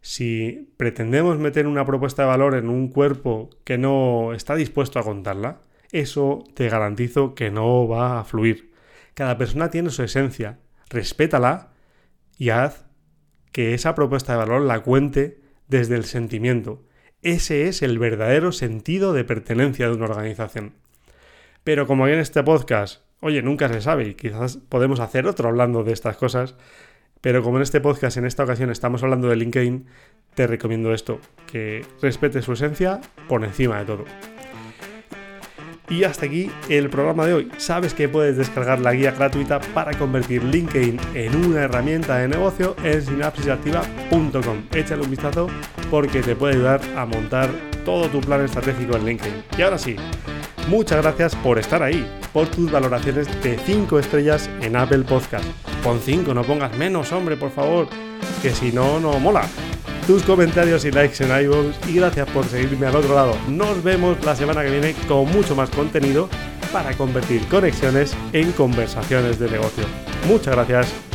si 0.00 0.72
pretendemos 0.76 1.38
meter 1.38 1.66
una 1.66 1.84
propuesta 1.84 2.22
de 2.22 2.28
valor 2.28 2.54
en 2.54 2.68
un 2.68 2.88
cuerpo 2.88 3.50
que 3.64 3.78
no 3.78 4.32
está 4.32 4.54
dispuesto 4.54 4.98
a 4.98 5.04
contarla, 5.04 5.58
eso 5.92 6.44
te 6.54 6.68
garantizo 6.68 7.34
que 7.34 7.50
no 7.50 7.88
va 7.88 8.20
a 8.20 8.24
fluir. 8.24 8.72
Cada 9.14 9.36
persona 9.36 9.70
tiene 9.70 9.90
su 9.90 10.02
esencia, 10.02 10.58
respétala 10.88 11.72
y 12.38 12.50
haz 12.50 12.86
que 13.52 13.74
esa 13.74 13.94
propuesta 13.94 14.32
de 14.32 14.38
valor 14.38 14.62
la 14.62 14.80
cuente 14.80 15.40
desde 15.68 15.96
el 15.96 16.04
sentimiento. 16.04 16.84
Ese 17.22 17.68
es 17.68 17.82
el 17.82 17.98
verdadero 17.98 18.52
sentido 18.52 19.12
de 19.12 19.24
pertenencia 19.24 19.88
de 19.88 19.94
una 19.94 20.06
organización. 20.06 20.74
Pero 21.64 21.86
como 21.86 22.08
en 22.08 22.18
este 22.18 22.42
podcast, 22.42 23.02
oye, 23.20 23.42
nunca 23.42 23.68
se 23.68 23.80
sabe 23.82 24.08
y 24.08 24.14
quizás 24.14 24.56
podemos 24.56 25.00
hacer 25.00 25.26
otro 25.26 25.48
hablando 25.48 25.84
de 25.84 25.92
estas 25.92 26.16
cosas, 26.16 26.54
pero 27.20 27.42
como 27.42 27.58
en 27.58 27.62
este 27.62 27.80
podcast 27.80 28.16
en 28.16 28.24
esta 28.24 28.44
ocasión 28.44 28.70
estamos 28.70 29.02
hablando 29.02 29.28
de 29.28 29.36
LinkedIn, 29.36 29.86
te 30.34 30.46
recomiendo 30.46 30.94
esto, 30.94 31.20
que 31.46 31.84
respete 32.00 32.40
su 32.40 32.52
esencia 32.52 33.00
por 33.28 33.44
encima 33.44 33.78
de 33.80 33.84
todo. 33.84 34.04
Y 35.90 36.04
hasta 36.04 36.26
aquí 36.26 36.50
el 36.68 36.88
programa 36.88 37.26
de 37.26 37.34
hoy. 37.34 37.52
Sabes 37.58 37.94
que 37.94 38.08
puedes 38.08 38.36
descargar 38.36 38.78
la 38.78 38.92
guía 38.92 39.10
gratuita 39.10 39.60
para 39.74 39.92
convertir 39.98 40.44
LinkedIn 40.44 40.98
en 41.14 41.44
una 41.44 41.62
herramienta 41.62 42.16
de 42.18 42.28
negocio 42.28 42.76
en 42.84 43.02
sinapsisactiva.com. 43.02 44.62
Échale 44.72 45.02
un 45.02 45.10
vistazo 45.10 45.48
porque 45.90 46.22
te 46.22 46.36
puede 46.36 46.54
ayudar 46.54 46.80
a 46.96 47.04
montar 47.04 47.50
todo 47.84 48.08
tu 48.08 48.20
plan 48.20 48.44
estratégico 48.44 48.96
en 48.96 49.04
LinkedIn. 49.04 49.42
Y 49.58 49.62
ahora 49.62 49.78
sí, 49.78 49.96
muchas 50.68 51.02
gracias 51.02 51.34
por 51.34 51.58
estar 51.58 51.82
ahí, 51.82 52.08
por 52.32 52.46
tus 52.46 52.70
valoraciones 52.70 53.26
de 53.42 53.58
5 53.58 53.98
estrellas 53.98 54.48
en 54.62 54.76
Apple 54.76 55.00
Podcast. 55.00 55.44
Pon 55.82 55.98
5, 56.00 56.32
no 56.34 56.44
pongas 56.44 56.76
menos, 56.76 57.10
hombre, 57.10 57.36
por 57.36 57.50
favor, 57.50 57.88
que 58.42 58.50
si 58.50 58.70
no, 58.70 59.00
no 59.00 59.18
mola 59.18 59.42
tus 60.10 60.24
comentarios 60.24 60.84
y 60.84 60.90
likes 60.90 61.22
en 61.22 61.44
iVoox 61.44 61.88
y 61.88 61.94
gracias 61.94 62.28
por 62.30 62.44
seguirme 62.44 62.84
al 62.84 62.96
otro 62.96 63.14
lado. 63.14 63.36
Nos 63.48 63.80
vemos 63.84 64.16
la 64.24 64.34
semana 64.34 64.64
que 64.64 64.70
viene 64.72 64.92
con 65.06 65.30
mucho 65.30 65.54
más 65.54 65.70
contenido 65.70 66.28
para 66.72 66.96
convertir 66.96 67.46
conexiones 67.46 68.12
en 68.32 68.50
conversaciones 68.50 69.38
de 69.38 69.48
negocio. 69.48 69.84
Muchas 70.26 70.56
gracias 70.56 71.09